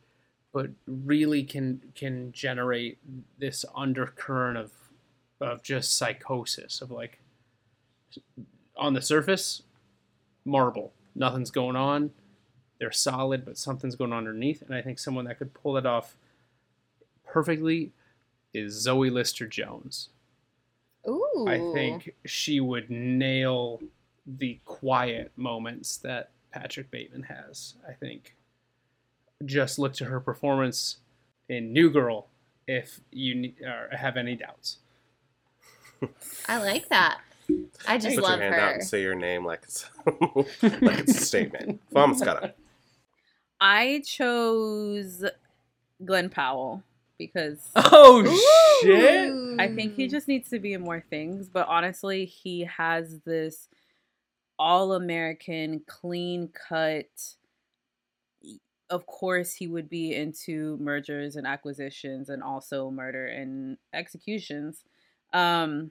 [0.57, 2.97] but really can can generate
[3.39, 4.73] this undercurrent of
[5.39, 7.21] of just psychosis of like
[8.75, 9.65] on the surface,
[10.47, 12.11] marble, nothing's going on.
[12.81, 14.63] They're solid, but something's going on underneath.
[14.63, 16.17] And I think someone that could pull it off
[17.23, 17.93] perfectly
[18.55, 20.09] is Zoe Lister Jones.
[21.07, 21.45] Ooh.
[21.47, 23.83] I think she would nail
[24.27, 27.75] the quiet moments that Patrick Bateman has.
[27.87, 28.36] I think
[29.45, 30.97] just look to her performance
[31.49, 32.29] in New Girl
[32.67, 33.55] if you ne-
[33.93, 34.79] have any doubts.
[36.49, 37.19] I like that.
[37.87, 38.75] I just Put love your hand out her.
[38.75, 39.89] and say your name like it's
[40.63, 41.81] like it's a statement.
[41.93, 42.55] Vamos, cara.
[43.61, 45.25] I chose
[46.05, 46.83] Glen Powell
[47.19, 48.25] because Oh
[48.83, 49.33] shit!
[49.61, 51.49] I think he just needs to be in more things.
[51.49, 53.69] But honestly, he has this
[54.59, 57.07] all American, clean cut.
[58.89, 64.85] Of course, he would be into mergers and acquisitions and also murder and executions.
[65.33, 65.91] Um,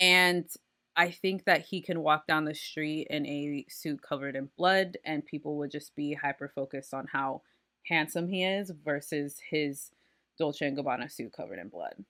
[0.00, 0.48] and
[0.96, 4.96] I think that he can walk down the street in a suit covered in blood,
[5.04, 7.42] and people would just be hyper focused on how
[7.88, 9.90] handsome he is versus his
[10.38, 12.04] Dolce and Gabbana suit covered in blood.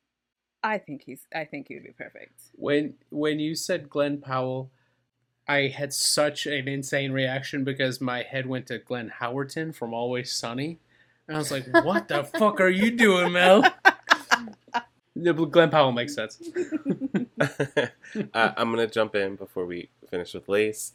[0.63, 1.27] I think he's.
[1.35, 2.41] I think he would be perfect.
[2.55, 4.71] When when you said Glen Powell,
[5.47, 10.33] I had such an insane reaction because my head went to Glenn Howerton from Always
[10.33, 10.79] Sunny,
[11.29, 13.65] and I was like, "What the fuck are you doing, Mel?"
[15.23, 16.41] Glen Powell makes sense.
[17.41, 17.89] uh,
[18.35, 20.93] I'm gonna jump in before we finish with Lace,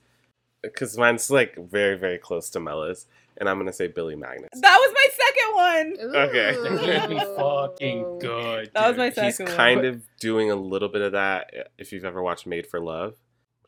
[0.61, 3.05] because mine's like very, very close to Mella's,
[3.37, 4.61] and I'm gonna say Billy Magnussen.
[4.61, 6.15] That was my second one.
[6.27, 6.85] Okay.
[6.85, 8.71] That'd be fucking good.
[8.73, 9.15] That was dude.
[9.15, 9.55] my He's second one.
[9.57, 11.71] kind of doing a little bit of that.
[11.77, 13.15] If you've ever watched Made for Love,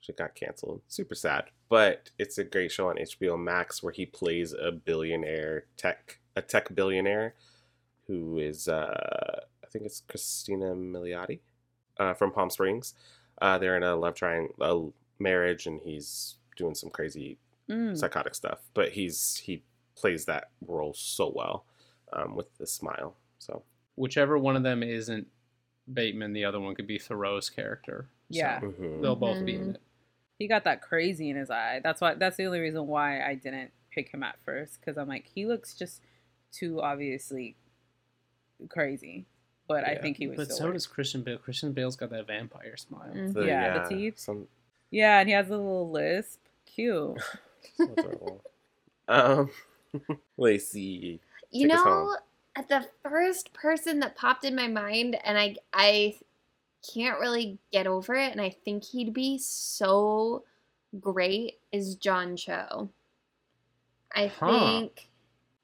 [0.02, 0.82] which it got canceled.
[0.88, 5.66] Super sad, but it's a great show on HBO Max where he plays a billionaire
[5.78, 7.36] tech, a tech billionaire,
[8.08, 10.60] who is uh, I think it's Cristin
[10.92, 11.40] Milioti
[12.00, 12.96] uh, from Palm Springs.
[13.42, 14.56] Uh, they're in a love triangle,
[15.20, 17.38] a marriage, and he's doing some crazy
[17.70, 17.96] Mm.
[17.98, 18.58] psychotic stuff.
[18.74, 19.64] But he's he
[19.96, 21.64] plays that role so well
[22.12, 23.16] um, with the smile.
[23.38, 23.64] So
[23.96, 25.28] Whichever one of them isn't
[25.94, 28.08] Bateman, the other one could be Theroux's character.
[28.32, 28.60] So Yeah.
[28.62, 29.02] mhm.
[29.02, 29.76] they'll both be in Mhm.
[29.76, 29.82] it.
[30.42, 31.80] He got that crazy in his eye.
[31.84, 32.16] That's why.
[32.16, 35.46] That's the only reason why I didn't pick him at first because I'm like he
[35.46, 36.02] looks just
[36.52, 37.56] too obviously
[38.70, 39.26] crazy.
[39.68, 40.36] But I think he was.
[40.38, 40.74] But so work.
[40.74, 41.38] does Christian Bale.
[41.38, 43.12] Christian Bale's got that vampire smile.
[43.14, 43.34] Mhm.
[43.34, 44.20] The- Yeah, the teeth.
[44.20, 44.48] Some,
[44.90, 46.40] Yeah, and he has a little lisp.
[46.66, 47.18] Cute.
[47.78, 48.42] so adorable.
[49.08, 49.50] um,
[50.38, 51.20] Lacey.
[51.52, 52.16] You know,
[52.56, 56.16] at the first person that popped in my mind, and I I
[56.84, 60.46] can't really get over it, and I think he'd be so
[61.00, 62.92] great is John Cho.
[64.14, 64.84] I Huh.
[64.84, 65.10] think,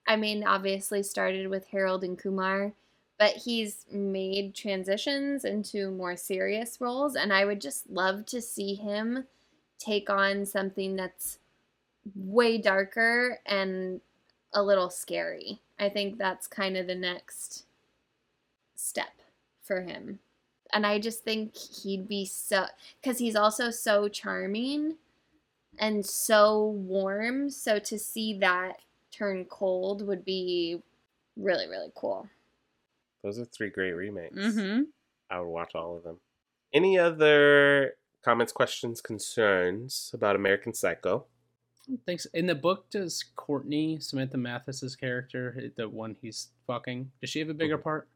[0.07, 2.73] I mean, obviously started with Harold and Kumar,
[3.19, 8.75] but he's made transitions into more serious roles, and I would just love to see
[8.75, 9.27] him
[9.79, 11.39] take on something that's
[12.15, 14.01] way darker and
[14.53, 15.61] a little scary.
[15.79, 17.65] I think that's kind of the next
[18.75, 19.21] step
[19.61, 20.19] for him.
[20.73, 22.65] And I just think he'd be so
[23.03, 24.97] cuz he's also so charming
[25.79, 28.79] and so warm, so to see that
[29.11, 30.81] turn cold would be
[31.35, 32.29] really really cool.
[33.23, 34.35] Those are three great remakes.
[34.35, 34.83] mm-hmm.
[35.29, 36.19] I would watch all of them.
[36.73, 41.25] Any other comments, questions, concerns about American Psycho?
[42.05, 42.25] Thanks.
[42.33, 47.49] In the book, does Courtney Samantha Mathis's character, the one he's fucking, does she have
[47.49, 47.83] a bigger Mhm.
[47.83, 48.09] part?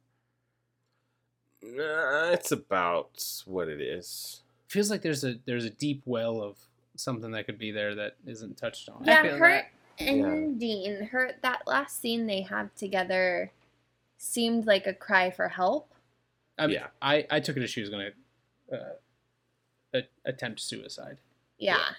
[1.64, 4.42] Uh, it's about what it is.
[4.68, 6.58] Feels like there's a there's a deep well of
[6.96, 9.04] something that could be there that isn't touched on.
[9.04, 9.72] Yeah, feel her that.
[10.00, 13.52] and Dean, her that last scene they have together
[14.18, 15.90] seemed like a cry for help.
[16.58, 16.88] I mean, Yeah.
[17.02, 18.10] I I took it as she was gonna
[18.72, 18.78] uh,
[19.94, 21.18] a- attempt suicide.
[21.58, 21.90] Yeah.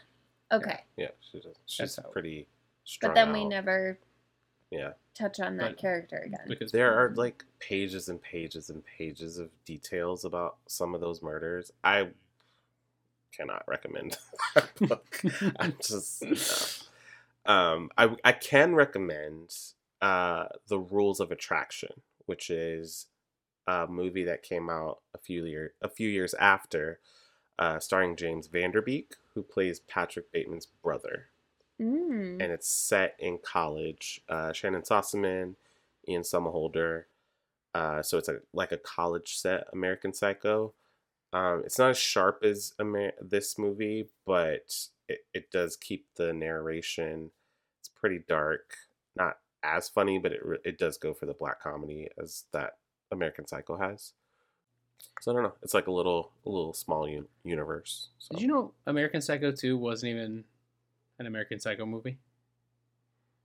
[0.51, 0.81] Okay.
[0.97, 2.47] Yeah, she's, she's pretty
[2.85, 3.11] strong.
[3.11, 3.99] But then we never
[4.73, 4.93] Yeah.
[5.15, 6.41] touch on that But- character again.
[6.49, 11.23] because There are like pages and pages and pages of details about some of those
[11.23, 11.71] murders.
[11.85, 12.11] I
[13.37, 14.17] cannot recommend
[14.55, 15.21] that book.
[15.59, 16.89] I'm just
[17.47, 17.53] no.
[17.53, 19.55] um I I can recommend
[20.01, 23.07] uh The Rules of Attraction, which is
[23.67, 26.99] a movie that came out a few year a few years after
[27.59, 31.29] uh starring James Van Der Beek who plays Patrick Bateman's brother
[31.83, 32.43] Mm.
[32.43, 34.21] and it's set in college.
[34.29, 35.55] Uh, Shannyn Sossamon,
[36.09, 37.05] Ian Somerhalder.
[37.75, 40.73] Uh, so it's a like a college set American Psycho.
[41.33, 44.75] Um, it's not as sharp as Amer- this movie, but
[45.09, 47.31] it, it does keep the narration.
[47.81, 48.75] It's pretty dark,
[49.17, 52.77] not as funny, but it re- it does go for the black comedy as that
[53.11, 54.13] American Psycho has.
[55.21, 55.55] So I don't know.
[55.63, 58.09] It's like a little a little small un- universe.
[58.19, 58.35] So.
[58.35, 60.45] Did you know American Psycho 2 wasn't even
[61.19, 62.19] an American Psycho movie?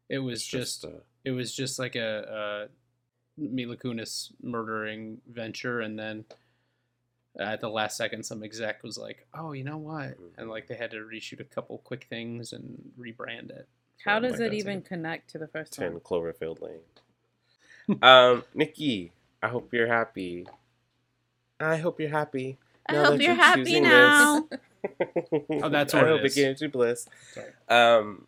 [0.09, 2.67] It was It's just, uh, it was just like a,
[3.37, 6.25] a Mila Kunis murdering venture, and then
[7.39, 10.75] at the last second, some exec was like, "Oh, you know what?" And like they
[10.75, 13.67] had to reshoot a couple quick things and rebrand it.
[14.03, 14.87] How does American it even Psycho.
[14.87, 15.99] connect to the first 10?
[15.99, 17.99] Cloverfield Lane.
[18.01, 19.11] um, Nikki,
[19.41, 20.47] I hope you're happy.
[21.59, 22.57] I hope you're happy.
[22.87, 24.47] I now hope you're you're happy choosing now.
[25.63, 26.37] Oh, that's I what it hope is.
[26.37, 27.07] it gives you bliss.
[27.33, 27.47] Sorry.
[27.69, 28.27] Um,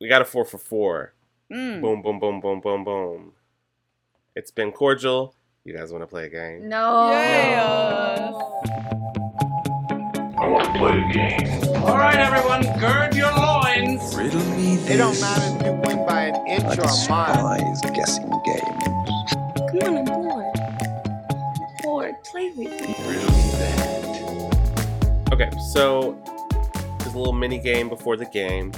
[0.00, 1.14] we got a four for four.
[1.52, 1.80] Mm.
[1.80, 3.32] Boom, boom, boom, boom, boom, boom.
[4.36, 5.34] It's been cordial.
[5.64, 6.68] You guys want to play a game?
[6.68, 7.10] No.
[7.10, 8.34] Yes.
[10.38, 11.74] I want to play a game.
[11.82, 14.14] All right, everyone, gird your loins.
[14.16, 14.90] Riddle me this.
[14.90, 17.58] It don't matter if you win by an inch Like or a a mile.
[17.58, 18.78] surprise guessing game.
[19.80, 20.56] Come on, I'm bored.
[21.82, 22.14] Bored.
[22.24, 22.64] Play with me.
[22.66, 22.89] Riddle me that.
[25.40, 26.22] Okay, so
[26.98, 28.74] there's a little mini game before the game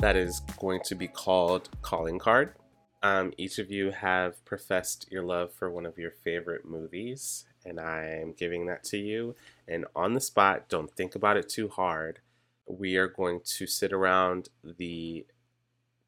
[0.00, 2.54] that is going to be called Calling Card.
[3.02, 7.78] Um, each of you have professed your love for one of your favorite movies, and
[7.78, 9.36] I am giving that to you.
[9.68, 12.20] And on the spot, don't think about it too hard.
[12.66, 15.26] We are going to sit around the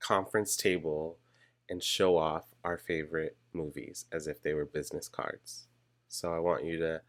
[0.01, 1.19] conference table
[1.69, 5.67] and show off our favorite movies as if they were business cards.
[6.09, 7.03] So I want you to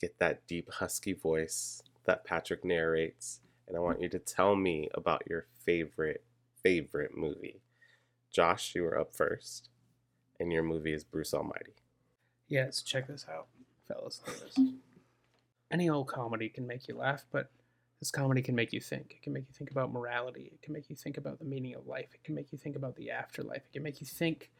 [0.00, 4.88] get that deep, husky voice that Patrick narrates, and I want you to tell me
[4.94, 6.24] about your favorite,
[6.62, 7.60] favorite movie.
[8.30, 9.68] Josh, you are up first,
[10.38, 11.74] and your movie is Bruce Almighty.
[12.48, 13.46] Yes, check this out,
[13.86, 14.20] fellas.
[15.70, 17.50] Any old comedy can make you laugh, but
[18.00, 19.12] This comedy can make you think.
[19.12, 20.50] It can make you think about morality.
[20.54, 22.08] It can make you think about the meaning of life.
[22.14, 23.66] It can make you think about the afterlife.
[23.66, 24.50] It can make you think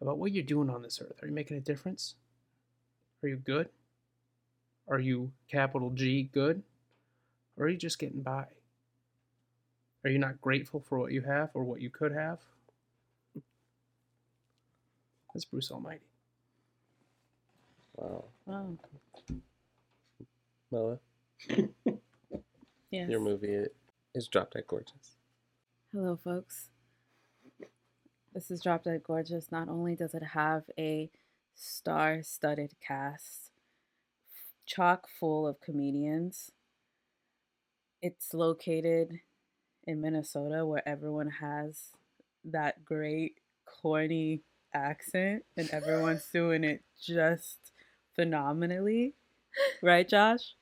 [0.00, 1.22] about what you're doing on this earth.
[1.22, 2.14] Are you making a difference?
[3.22, 3.68] Are you good?
[4.88, 6.62] Are you capital G good?
[7.58, 8.46] Or are you just getting by?
[10.04, 12.38] Are you not grateful for what you have or what you could have?
[15.34, 16.06] That's Bruce Almighty.
[17.96, 18.24] Wow.
[18.46, 18.78] Wow.
[20.70, 20.98] Mella,
[22.90, 23.10] Yes.
[23.10, 23.64] your movie
[24.14, 25.16] is Drop Dead Gorgeous.
[25.92, 26.68] Hello, folks.
[28.34, 29.50] This is Drop Dead Gorgeous.
[29.50, 31.10] Not only does it have a
[31.54, 33.50] star studded cast,
[34.66, 36.52] chock full of comedians,
[38.02, 39.20] it's located
[39.86, 41.88] in Minnesota where everyone has
[42.44, 43.36] that great,
[43.66, 44.42] corny
[44.74, 47.58] accent and everyone's doing it just
[48.14, 49.14] phenomenally.
[49.82, 50.54] Right, Josh?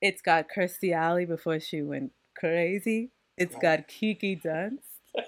[0.00, 3.10] It's got Kirstie Alley before she went crazy.
[3.38, 4.80] It's got Kiki Dunst.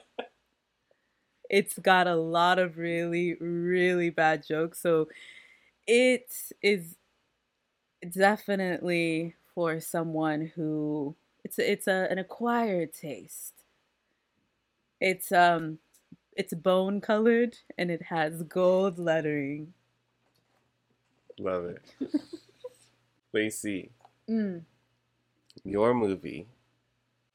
[1.50, 4.80] It's got a lot of really, really bad jokes.
[4.80, 5.08] So
[5.86, 6.96] it is
[8.10, 13.54] definitely for someone who it's it's a an acquired taste.
[15.00, 15.78] It's um
[16.36, 19.72] it's bone colored and it has gold lettering.
[21.38, 21.82] Love it.
[23.32, 23.90] Lacey,
[24.30, 24.62] Mm.
[25.64, 26.46] your movie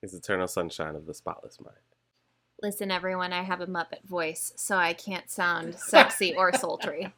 [0.02, 1.76] is Eternal Sunshine of the Spotless Mind.
[2.62, 7.14] Listen, everyone, I have a Muppet voice, so I can't sound sexy or sultry.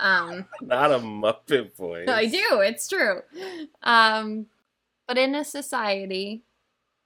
[0.00, 2.08] Um, Not a Muppet voice.
[2.08, 3.22] I do, it's true.
[3.82, 4.46] Um,
[5.06, 6.42] but in a society,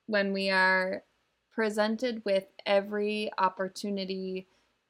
[0.07, 1.03] when we are
[1.53, 4.47] presented with every opportunity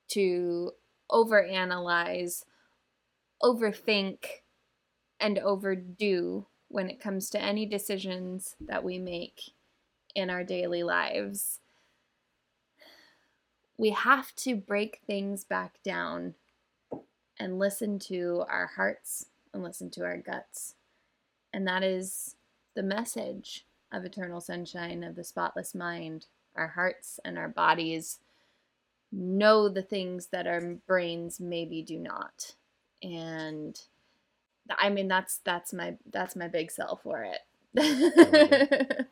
[0.09, 0.73] to
[1.11, 2.45] overanalyze,
[3.43, 4.27] overthink,
[5.21, 9.53] and overdo when it comes to any decisions that we make
[10.15, 11.61] in our daily lives,
[13.77, 16.35] we have to break things back down
[17.39, 20.75] and listen to our hearts and listen to our guts.
[21.53, 22.37] And that is
[22.75, 26.27] the message of Eternal Sunshine of the Spotless Mind.
[26.57, 28.21] Our hearts and our bodies
[29.11, 32.55] know the things that our brains maybe do not.
[33.03, 33.81] And
[34.71, 37.41] I mean that's that's my that's my big sell for it.
[37.77, 39.03] Mm-hmm.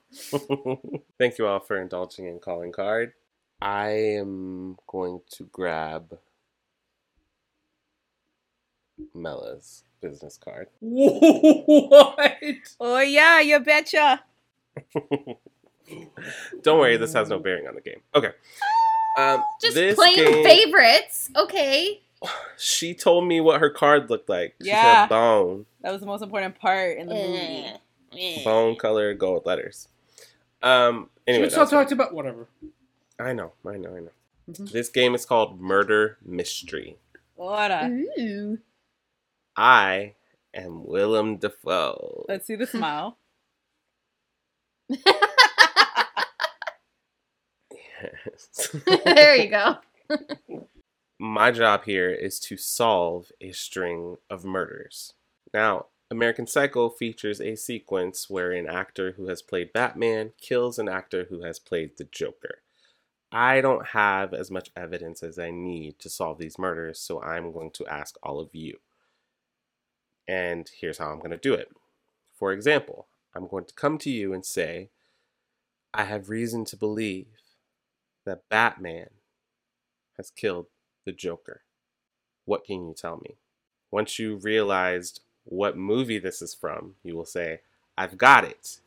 [1.18, 3.12] Thank you all for indulging in calling card.
[3.64, 6.18] I am going to grab
[9.14, 10.66] Mela's business card.
[10.80, 12.38] what?
[12.80, 14.24] Oh yeah, you betcha.
[16.62, 18.00] Don't worry, this has no bearing on the game.
[18.14, 18.30] Okay.
[19.18, 21.30] Um, Just this playing game- favorites.
[21.36, 22.00] Okay.
[22.56, 24.54] She told me what her card looked like.
[24.62, 25.02] She Yeah.
[25.02, 25.66] said bone.
[25.80, 27.76] That was the most important part in the Eh.
[28.12, 28.44] movie.
[28.44, 29.88] Bone color, gold letters.
[30.62, 31.10] Um.
[31.26, 32.46] Anyway, Anyway, so that's- talked about whatever.
[33.22, 34.10] I know, I know, I know.
[34.50, 34.70] Mhm.
[34.72, 36.98] This game is called Murder Mystery.
[37.36, 37.86] What a.
[38.18, 38.58] Ooh.
[39.56, 40.14] I
[40.54, 42.26] am Willem Dafoe.
[42.28, 43.18] Let's see the smile.
[47.70, 48.76] Yes.
[49.04, 49.76] there you go.
[51.18, 55.14] My job here is to solve a string of murders.
[55.54, 60.88] Now, American Psycho features a sequence where an actor who has played Batman kills an
[60.88, 62.58] actor who has played the Joker.
[63.32, 67.50] I don't have as much evidence as I need to solve these murders, so I'm
[67.50, 68.78] going to ask all of you.
[70.28, 71.70] And here's how I'm going to do it.
[72.38, 74.90] For example, I'm going to come to you and say,
[75.94, 77.26] I have reason to believe
[78.26, 79.08] that Batman
[80.18, 80.66] has killed
[81.06, 81.62] the Joker.
[82.44, 83.36] What can you tell me?
[83.90, 87.60] Once you realized what movie this is from, you will say,
[87.96, 88.80] I've got it.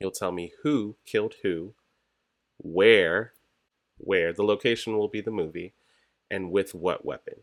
[0.00, 1.74] You'll tell me who killed who,
[2.58, 3.32] where,
[3.98, 5.74] where the location will be the movie,
[6.30, 7.42] and with what weapon.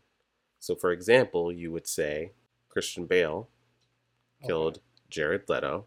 [0.58, 2.32] So, for example, you would say
[2.68, 3.48] Christian Bale
[4.46, 5.86] killed Jared Leto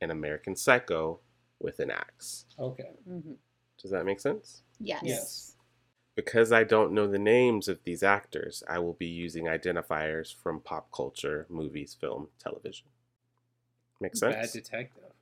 [0.00, 1.20] in American Psycho
[1.60, 2.44] with an axe.
[2.58, 2.90] Okay.
[3.08, 3.32] Mm-hmm.
[3.80, 4.62] Does that make sense?
[4.78, 5.02] Yes.
[5.04, 5.56] Yes.
[6.14, 10.60] Because I don't know the names of these actors, I will be using identifiers from
[10.60, 12.86] pop culture, movies, film, television.
[14.00, 14.34] Make sense?
[14.34, 15.12] Bad detective.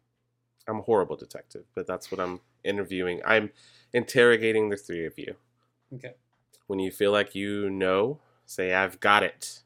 [0.69, 3.21] I'm a horrible detective, but that's what I'm interviewing.
[3.25, 3.51] I'm
[3.93, 5.35] interrogating the three of you.
[5.95, 6.15] Okay.
[6.67, 9.63] When you feel like you know, say, I've got it.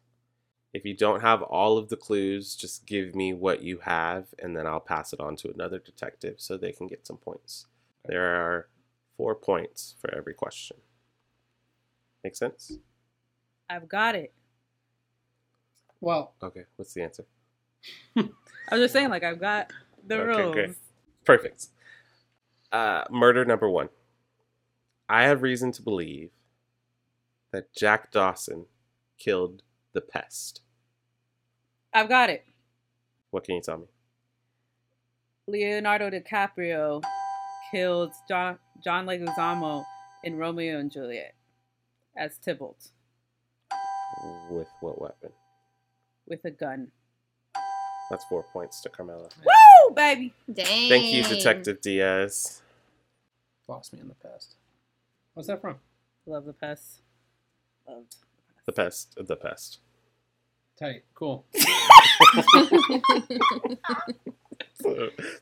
[0.73, 4.57] If you don't have all of the clues, just give me what you have, and
[4.57, 7.67] then I'll pass it on to another detective so they can get some points.
[8.05, 8.69] There are
[9.17, 10.79] four points for every question.
[12.25, 12.79] Make sense?
[13.71, 14.33] I've got it.
[16.01, 17.25] Well, Okay, what's the answer?
[18.17, 18.23] I
[18.73, 19.73] was just saying, like, I've got
[20.07, 20.55] the Okay, rules.
[20.55, 20.77] great.
[21.27, 21.67] Perfect.
[22.73, 23.91] Uh, murder number one.
[25.09, 26.31] I have reason to believe
[27.53, 28.67] that Jack Dawson
[29.19, 29.63] killed
[29.93, 30.63] the pest.
[31.93, 32.45] I've got it.
[33.31, 33.87] What can you tell me?
[35.47, 37.03] Leonardo DiCaprio
[37.71, 39.85] killed John, John Leguizamo
[40.25, 41.35] in Romeo and Juliet
[42.17, 42.89] as Tybalt
[44.51, 45.31] With what weapon?
[46.29, 46.91] with a gun.
[48.11, 49.29] That's four points to Carmela.
[49.45, 49.53] Woo,
[49.95, 50.33] baby!
[50.53, 50.89] Dang.
[50.89, 52.63] Thank you, Detective Diaz.
[53.69, 54.55] Lost me in the past.
[55.35, 55.77] What's that from?
[56.25, 57.01] Love the pest.
[57.89, 58.17] Loved.
[58.65, 59.17] The pest.
[59.17, 59.81] The pest.
[60.79, 61.05] Tight.
[61.15, 61.45] Cool.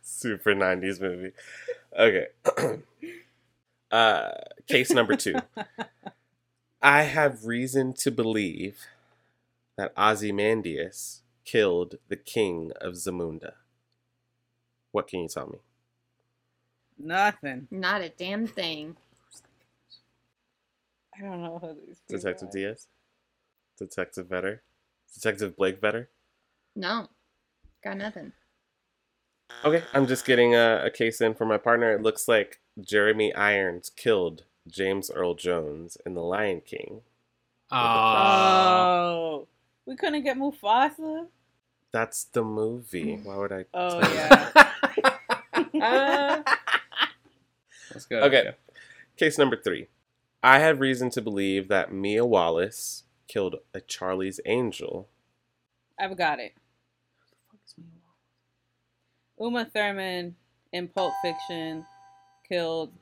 [0.03, 1.32] Super 90s movie.
[1.99, 2.26] Okay.
[3.90, 4.30] uh,
[4.68, 5.34] case number two.
[6.82, 8.80] I have reason to believe
[9.76, 13.55] that Ozymandias killed the king of Zamunda.
[14.95, 15.59] What can you tell me?
[16.97, 17.66] Nothing.
[17.68, 18.95] Not a damn thing.
[21.18, 22.53] I don't know who these people Detective are.
[22.53, 22.86] Diaz?
[23.76, 24.61] Detective Vetter?
[25.12, 26.07] Detective Blake Vetter?
[26.76, 27.09] No.
[27.82, 28.30] Got nothing.
[29.64, 31.92] Okay, I'm just getting a, a case in for my partner.
[31.92, 37.01] It looks like Jeremy Irons killed James Earl Jones in The Lion King.
[37.72, 38.86] Ah.
[38.86, 39.49] Oh,
[39.86, 41.26] we couldn't get Mufasa.
[41.90, 43.16] That's the movie.
[43.24, 43.64] Why would I?
[43.74, 44.66] Oh tell
[45.85, 46.45] you?
[47.93, 48.20] Let's go.
[48.22, 48.53] Okay.
[49.16, 49.89] Case number three.
[50.43, 55.09] I have reason to believe that Mia Wallace killed a Charlie's Angel.
[55.99, 56.53] I've got it.
[59.39, 60.37] Uma Thurman
[60.72, 61.85] in Pulp Fiction
[62.49, 62.93] killed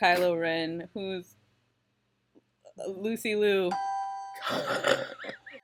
[0.00, 1.34] Kylo Ren, who's
[2.86, 3.70] Lucy Liu.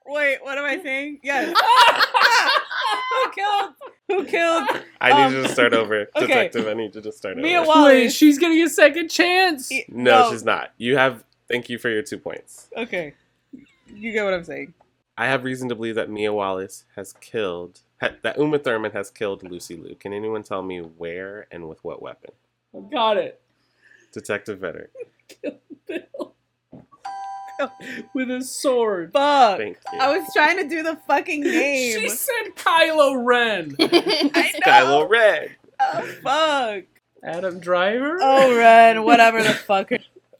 [0.06, 1.20] Wait, what am I saying?
[1.22, 1.48] Yes.
[3.10, 3.74] who killed?
[4.10, 4.68] Who killed?
[5.00, 6.26] I need Um, you to start over, okay.
[6.26, 6.66] Detective.
[6.66, 7.42] I need you to start over.
[7.42, 7.68] Mia over.
[7.68, 7.84] Wallace.
[7.92, 9.70] Wait, she's getting a second chance.
[9.70, 10.72] E- no, she's not.
[10.78, 11.24] You have.
[11.48, 12.68] Thank you for your two points.
[12.76, 13.14] Okay,
[13.94, 14.74] you get what I'm saying.
[15.16, 17.80] I have reason to believe that Mia Wallace has killed.
[18.00, 19.94] Ha, that Uma Thurman has killed Lucy Liu.
[19.94, 22.30] Can anyone tell me where and with what weapon?
[22.90, 23.40] Got it.
[24.12, 24.88] Detective Vetter.
[25.86, 26.29] Bill.
[28.14, 29.12] With a sword.
[29.12, 29.60] Fuck.
[29.98, 31.98] I was trying to do the fucking name.
[32.00, 33.74] She said Kylo Ren.
[33.80, 34.60] I know.
[34.66, 35.48] Kylo Ren.
[35.80, 36.84] Oh, fuck.
[37.22, 38.18] Adam Driver.
[38.20, 39.90] Oh, Ren, whatever the fuck.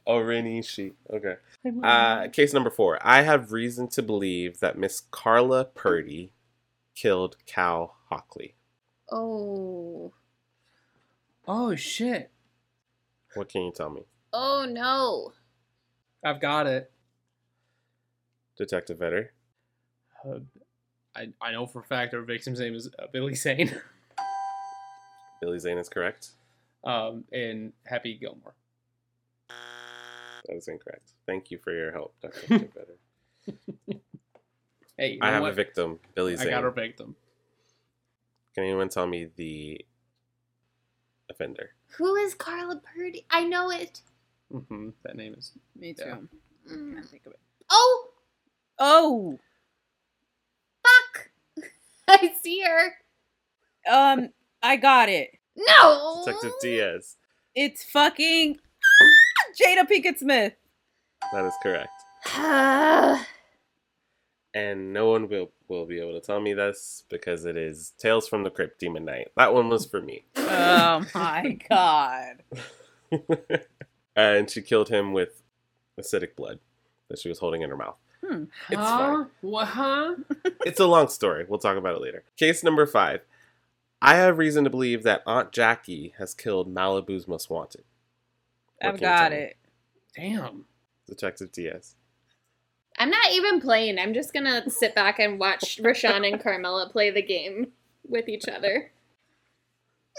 [0.07, 0.93] O-Ren Ishii.
[1.13, 1.37] Okay.
[1.83, 2.99] Uh, case number four.
[3.03, 6.33] I have reason to believe that Miss Carla Purdy
[6.95, 8.55] killed Cal Hockley.
[9.13, 10.13] oh.
[11.49, 12.31] Oh shit.
[13.35, 14.03] What can you tell me?
[14.33, 15.33] Oh no.
[16.25, 16.91] I've got it.
[18.57, 19.29] Detective Vetter.
[20.25, 20.41] Uh,
[21.15, 23.75] I I know for a fact our victim's name is uh, Billy Zane.
[25.41, 26.31] Billy Zane is correct.
[26.85, 28.55] um, in Happy Gilmore.
[29.49, 31.13] That is incorrect.
[31.27, 32.73] Thank you for your help, Detective
[33.49, 34.01] Vetter.
[34.99, 35.53] Hey, you I have what?
[35.53, 36.51] a victim, Billy I Zane.
[36.51, 37.17] got our victim.
[38.55, 39.85] Can anyone tell me the
[41.31, 41.71] offender?
[41.99, 43.25] Who is Carla Purdy?
[43.31, 44.01] I know it.
[44.53, 44.91] Mm-hmm.
[45.05, 45.53] That name is.
[45.79, 46.03] Me too.
[46.05, 46.17] Yeah.
[46.75, 46.95] Mm.
[46.95, 47.39] Can't think of it.
[47.71, 48.09] Oh,
[48.81, 49.39] Oh,
[50.83, 51.31] fuck.
[52.09, 52.93] I see her.
[53.91, 54.31] um,
[54.63, 55.31] I got it.
[55.57, 56.23] No.
[56.25, 57.17] Detective Diaz.
[57.55, 58.57] It's fucking
[59.61, 60.55] Jada Pinkett Smith.
[61.33, 61.91] That is correct.
[62.29, 63.27] Ah.
[64.53, 68.27] And no one will, will be able to tell me this because it is Tales
[68.27, 69.29] from the Crypt Demon Knight.
[69.37, 70.25] That one was for me.
[70.35, 72.43] Oh my god.
[74.17, 75.43] and she killed him with
[76.01, 76.59] acidic blood
[77.09, 77.95] that she was holding in her mouth.
[78.31, 78.45] Hmm.
[78.69, 78.99] It's huh?
[78.99, 79.27] fine.
[79.41, 79.67] What?
[79.67, 80.15] Huh?
[80.67, 81.47] It's a long story.
[81.49, 82.23] We'll talk about it later.
[82.37, 83.23] Case number five.
[84.03, 87.85] I have reason to believe that Aunt Jackie has killed Malibu's most wanted.
[88.79, 89.57] What I've got it.
[90.15, 90.67] Damn.
[91.07, 91.97] Detective Diaz.
[92.99, 93.99] I'm not even playing.
[93.99, 97.69] I'm just gonna sit back and watch Rashawn and Carmela play the game
[98.07, 98.93] with each other.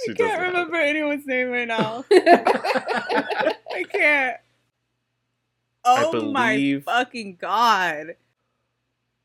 [0.05, 2.03] She I can't remember anyone's name right now.
[2.11, 4.37] I I can't.
[5.85, 8.15] I Oh my fucking god.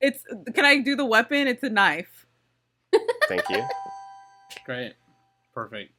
[0.01, 1.47] It's can I do the weapon?
[1.47, 2.27] It's a knife.
[3.29, 3.63] Thank you.
[4.65, 4.95] Great.
[5.55, 5.93] Perfect.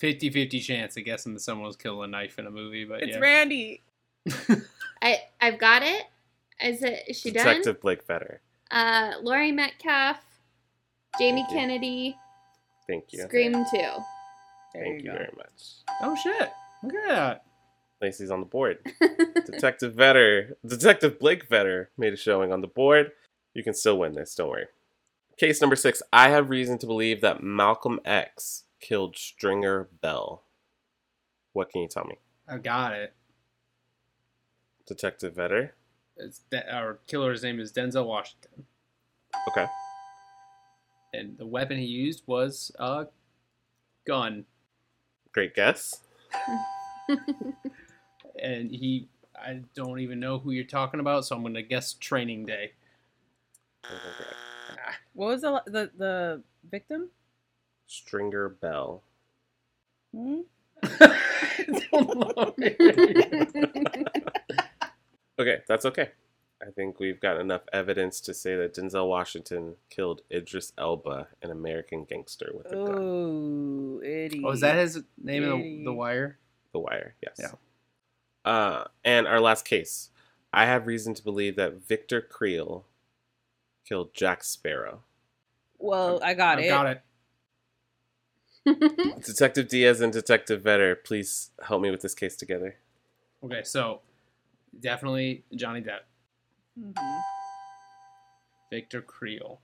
[0.00, 3.02] 50-50 chance of guessing that someone was killed with a knife in a movie, but
[3.02, 3.18] It's yeah.
[3.20, 3.82] Randy.
[5.02, 6.02] I I've got it.
[6.60, 7.02] Is it?
[7.08, 7.44] Is she done?
[7.46, 8.38] Detective Blake Vetter.
[8.70, 10.18] Uh, Laurie Metcalf,
[11.18, 11.56] Jamie Thank you.
[11.58, 12.16] Kennedy,
[12.88, 13.22] Thank you.
[13.22, 13.60] Scream Two.
[13.72, 15.12] There Thank you you go.
[15.12, 15.62] very much.
[16.02, 16.50] oh shit.
[16.82, 17.44] Look at that.
[18.00, 18.78] Lacey's on the board.
[19.46, 23.12] Detective Vetter, Detective Blake Vetter made a showing on the board.
[23.54, 24.66] You can still win this, don't worry.
[25.38, 26.02] Case number six.
[26.12, 30.42] I have reason to believe that Malcolm X killed Stringer Bell?
[31.52, 32.16] What can you tell me?
[32.48, 33.14] I got it.
[34.86, 35.70] Detective Vetter?
[36.16, 38.66] It's De- our killer's name is Denzel Washington,
[39.48, 39.66] Okay.
[41.12, 43.06] and the weapon he used was a
[44.06, 44.44] gun.
[45.32, 46.00] Great guess.
[48.40, 52.46] and he, I don't even know who you're talking about, so I'm gonna guess Training
[52.46, 52.72] Day.
[55.12, 57.10] What was the the, the victim?
[57.86, 59.02] Stringer Bell.
[60.14, 60.40] Hmm?
[65.38, 66.10] Okay, that's okay.
[66.62, 71.50] I think we've got enough evidence to say that Denzel Washington killed Idris Elba, an
[71.50, 72.94] American gangster, with a gun.
[72.96, 74.44] Oh, idiot.
[74.46, 76.38] Oh, is that his name in the, the wire?
[76.72, 77.36] The Wire, yes.
[77.38, 77.52] Yeah.
[78.44, 80.10] Uh, and our last case.
[80.52, 82.84] I have reason to believe that Victor Creel
[83.88, 85.02] killed Jack Sparrow.
[85.78, 86.68] Well, I got I it.
[86.68, 87.02] got it.
[89.24, 92.76] Detective Diaz and Detective Vetter, please help me with this case together.
[93.42, 94.00] Okay, so
[94.80, 96.00] definitely Johnny Depp,
[96.80, 97.20] Mhm.
[98.70, 99.60] Victor Creel.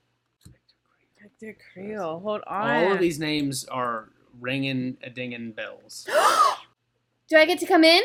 [1.21, 2.19] Victor Creel.
[2.19, 2.69] Hold on.
[2.85, 4.09] All of these names are
[4.39, 6.05] ringing a dinging bells.
[7.27, 8.03] Do I get to come in?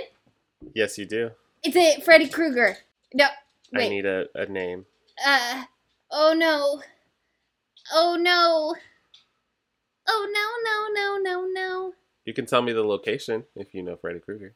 [0.75, 1.31] Yes, you do.
[1.63, 2.77] It's a Freddy Krueger.
[3.15, 3.27] No,
[3.75, 4.87] I need a, a name.
[5.25, 5.65] Uh,
[6.11, 6.83] oh no.
[7.93, 8.75] Oh no.
[10.09, 11.95] Oh no, no, no, no, no.
[12.25, 14.55] You can tell me the location if you know Freddy Krueger.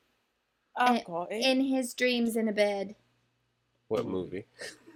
[0.76, 1.44] I've got it.
[1.44, 2.94] In his dreams in a bed.
[3.88, 4.46] What movie?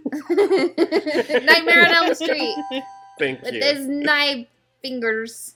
[0.30, 2.54] Nightmare on Elm Street.
[3.18, 3.62] Thank With you.
[3.62, 4.46] his knife
[4.82, 5.54] fingers.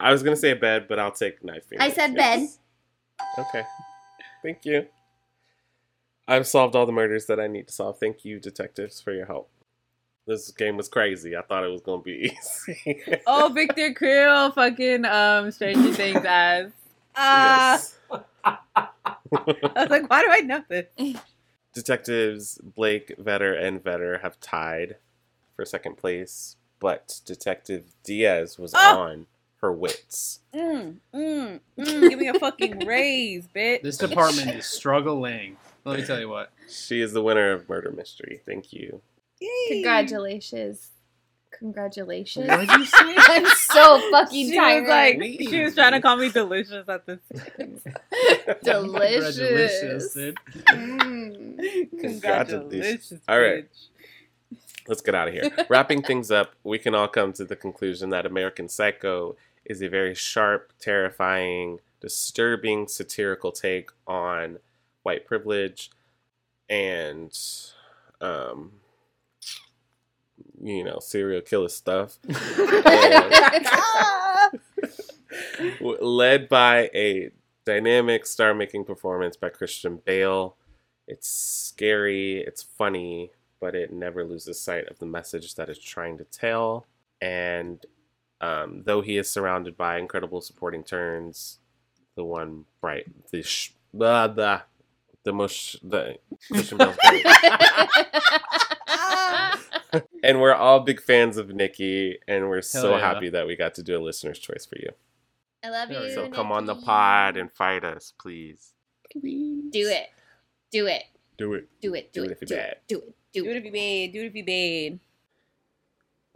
[0.00, 1.86] I was gonna say a bed, but I'll take knife fingers.
[1.86, 2.58] I said yes.
[3.38, 3.64] Okay.
[4.42, 4.86] Thank you.
[6.26, 7.98] I've solved all the murders that I need to solve.
[7.98, 9.50] Thank you, detectives, for your help.
[10.26, 11.36] This game was crazy.
[11.36, 12.32] I thought it was gonna be
[12.66, 13.00] easy.
[13.26, 16.72] oh, Victor Creel, fucking um, Stranger Things as.
[17.16, 17.98] Ah, Yes.
[18.44, 18.88] I
[19.76, 20.86] was like, why do I know this?
[21.74, 24.96] Detectives Blake, Vetter, and Vetter have tied
[25.56, 28.98] for second place, but Detective Diaz was Oh!
[29.00, 29.26] on
[29.64, 30.40] her wits.
[30.54, 33.80] Mm, mm, mm, give me a fucking raise, bitch.
[33.82, 35.56] This department is struggling.
[35.86, 36.52] Let me tell you what.
[36.68, 38.42] She is the winner of Murder Mystery.
[38.46, 39.00] Thank you.
[39.40, 39.48] Yay.
[39.70, 40.90] Congratulations.
[41.58, 42.46] Congratulations.
[42.48, 43.14] What did you say?
[43.16, 44.82] I'm so fucking She tired.
[44.82, 47.20] was like, she was trying to call me delicious at this.
[47.56, 48.62] Point.
[48.62, 49.36] Delicious.
[49.38, 50.36] Congratulations, dude.
[50.68, 52.00] Mm.
[52.00, 53.20] Congratulations.
[53.28, 53.64] All right.
[53.64, 53.88] bitch.
[54.88, 55.50] Let's get out of here.
[55.70, 59.34] Wrapping things up, we can all come to the conclusion that American Psycho
[59.64, 64.58] is a very sharp, terrifying, disturbing, satirical take on
[65.02, 65.90] white privilege
[66.68, 67.36] and,
[68.20, 68.72] um,
[70.62, 72.18] you know, serial killer stuff.
[75.80, 77.30] Led by a
[77.64, 80.56] dynamic star making performance by Christian Bale.
[81.06, 86.18] It's scary, it's funny, but it never loses sight of the message that it's trying
[86.18, 86.86] to tell.
[87.20, 87.84] And
[88.40, 91.58] um, though he is surrounded by incredible supporting turns,
[92.16, 94.62] the one bright, the sh- blah, blah,
[95.24, 96.18] the most, the
[96.50, 97.26] Christian Bale's great.
[100.22, 103.00] and we're all big fans of Nikki, and we're so yeah.
[103.00, 104.90] happy that we got to do a listener's choice for you.
[105.64, 106.10] I love you.
[106.14, 108.72] So come on the pod and fight us, please.
[109.12, 109.70] Do it.
[109.72, 110.08] Do it.
[110.70, 111.04] Do it.
[111.38, 111.68] Do it.
[111.80, 112.12] Do, it.
[112.12, 112.32] Do it it.
[112.32, 112.70] if you're do bad.
[112.70, 112.82] it.
[112.88, 113.14] Do it.
[113.32, 113.56] Do Do it it.
[113.56, 114.12] if you bad.
[114.12, 115.00] Do it if you bad.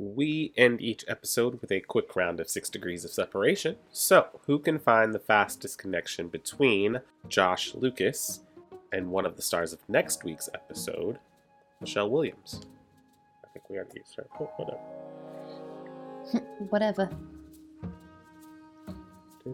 [0.01, 3.77] We end each episode with a quick round of six degrees of separation.
[3.91, 8.41] So, who can find the fastest connection between Josh Lucas
[8.93, 11.19] and one of the stars of next week's episode,
[11.81, 12.61] Michelle Williams?
[13.45, 14.31] I think we already started.
[14.39, 14.81] Oh, whatever.
[16.69, 17.11] Whatever.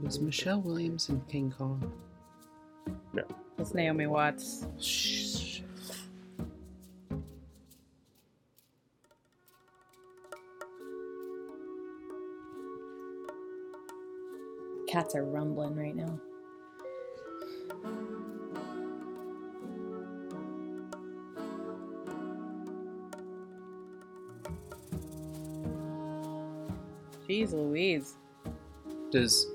[0.07, 1.91] Is Michelle Williams in King Kong?
[3.15, 3.23] No.
[3.59, 4.66] It's Naomi Watts.
[4.79, 5.61] Shh.
[14.95, 16.21] Cats are rumbling right now.
[27.29, 28.15] Jeez Louise.
[29.11, 29.49] Does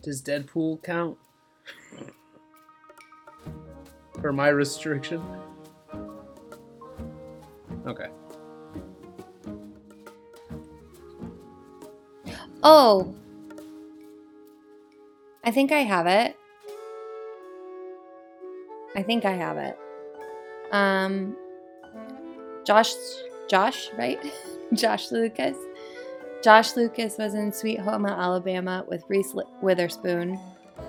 [0.00, 1.18] Does Deadpool count?
[4.22, 5.22] For my restriction?
[12.64, 13.14] Oh.
[15.44, 16.34] I think I have it.
[18.96, 19.78] I think I have it.
[20.72, 21.36] Um
[22.64, 22.94] Josh
[23.48, 24.18] Josh, right?
[24.72, 25.58] Josh Lucas.
[26.42, 30.38] Josh Lucas was in Sweet Home Alabama with Reese Witherspoon,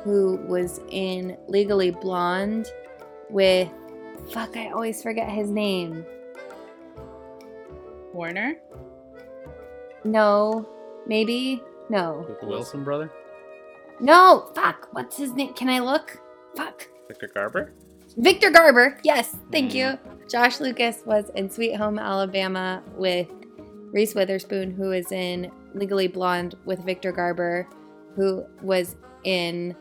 [0.04, 2.72] who was in Legally Blonde
[3.30, 3.70] with.
[4.32, 6.06] Fuck, I always forget his name.
[8.14, 8.56] Warner.
[10.04, 10.68] No,
[11.08, 11.62] maybe?
[11.90, 12.26] No.
[12.42, 13.12] The Wilson brother.
[14.00, 14.90] No, fuck.
[14.92, 15.54] What's his name?
[15.54, 16.20] Can I look?
[16.56, 16.88] Fuck.
[17.08, 17.74] Victor Garber?
[18.18, 19.00] Victor Garber.
[19.04, 19.76] Yes, thank mm.
[19.76, 20.00] you.
[20.30, 23.28] Josh Lucas was in Sweet Home Alabama with
[23.92, 27.68] Reese Witherspoon, who is in Legally Blonde with Victor Garber,
[28.16, 29.76] who was in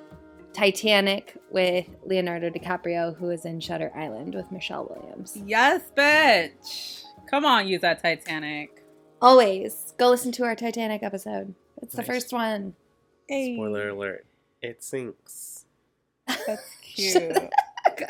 [0.52, 5.36] Titanic with Leonardo DiCaprio, who is in Shutter Island with Michelle Williams.
[5.44, 7.02] Yes, bitch.
[7.28, 8.83] Come on, use that Titanic.
[9.24, 11.54] Always go listen to our Titanic episode.
[11.80, 12.74] It's the first one.
[13.26, 14.26] Hey, Spoiler alert.
[14.60, 15.64] It sinks.
[16.26, 17.34] that's cute.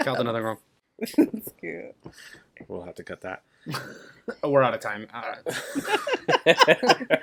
[0.00, 0.58] Called nothing wrong.
[0.98, 1.94] that's cute.
[2.66, 3.44] We'll have to cut that.
[4.42, 5.06] Oh, we're out of time.
[5.14, 5.38] All right.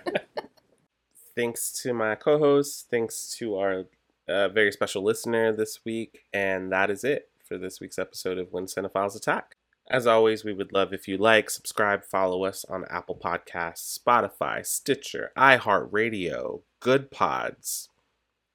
[1.36, 2.88] thanks to my co-host.
[2.90, 3.84] Thanks to our
[4.30, 8.54] uh, very special listener this week, and that is it for this week's episode of
[8.54, 9.58] When Cinephiles Attack.
[9.92, 14.66] As always, we would love if you like, subscribe, follow us on Apple Podcasts, Spotify,
[14.66, 17.90] Stitcher, iHeartRadio, Goodpods.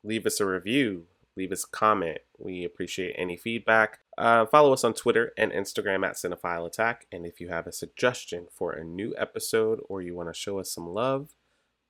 [0.03, 1.05] Leave us a review,
[1.37, 2.21] leave us a comment.
[2.39, 3.99] We appreciate any feedback.
[4.17, 7.07] Uh, follow us on Twitter and Instagram at Cinephile Attack.
[7.13, 10.59] And if you have a suggestion for a new episode or you want to show
[10.59, 11.35] us some love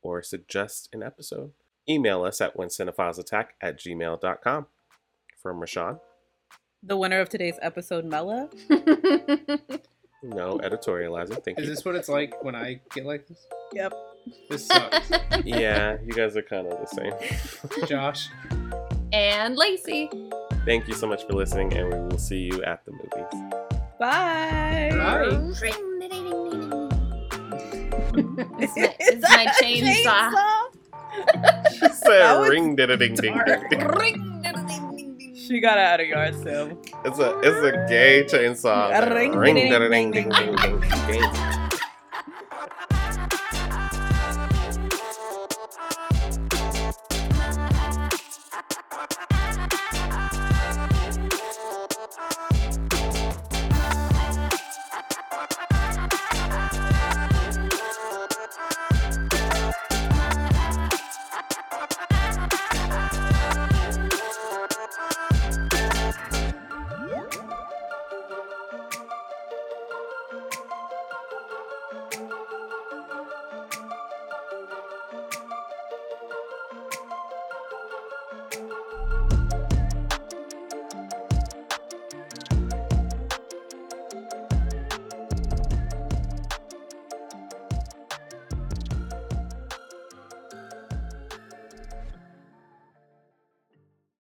[0.03, 1.53] or suggest an episode,
[1.89, 4.67] email us at whencinephilesattack at gmail.com.
[5.41, 6.01] From Rashawn,
[6.83, 8.49] The winner of today's episode, Mella.
[10.23, 11.43] no editorializing.
[11.45, 11.71] Thank Is you.
[11.75, 13.45] this what it's like when I get like this?
[13.73, 13.93] Yep.
[14.51, 15.11] This sucks.
[15.45, 17.13] Yeah, you guys are kind of the same.
[17.89, 18.29] Josh.
[19.13, 20.11] and Lacey.
[20.65, 23.53] Thank you so much for listening, and we will see you at the movies.
[23.99, 24.91] Bye.
[24.93, 25.27] Bye.
[28.59, 30.33] It's my, it's my chainsaw.
[31.95, 33.41] Say That was ring ding ding ding
[33.71, 34.33] ding.
[35.47, 36.77] She got out of yard sale.
[37.05, 39.15] It's a it's a gay chainsaw.
[39.15, 41.66] Ring, Ring ding, did ding, ding ding, ding ding ding.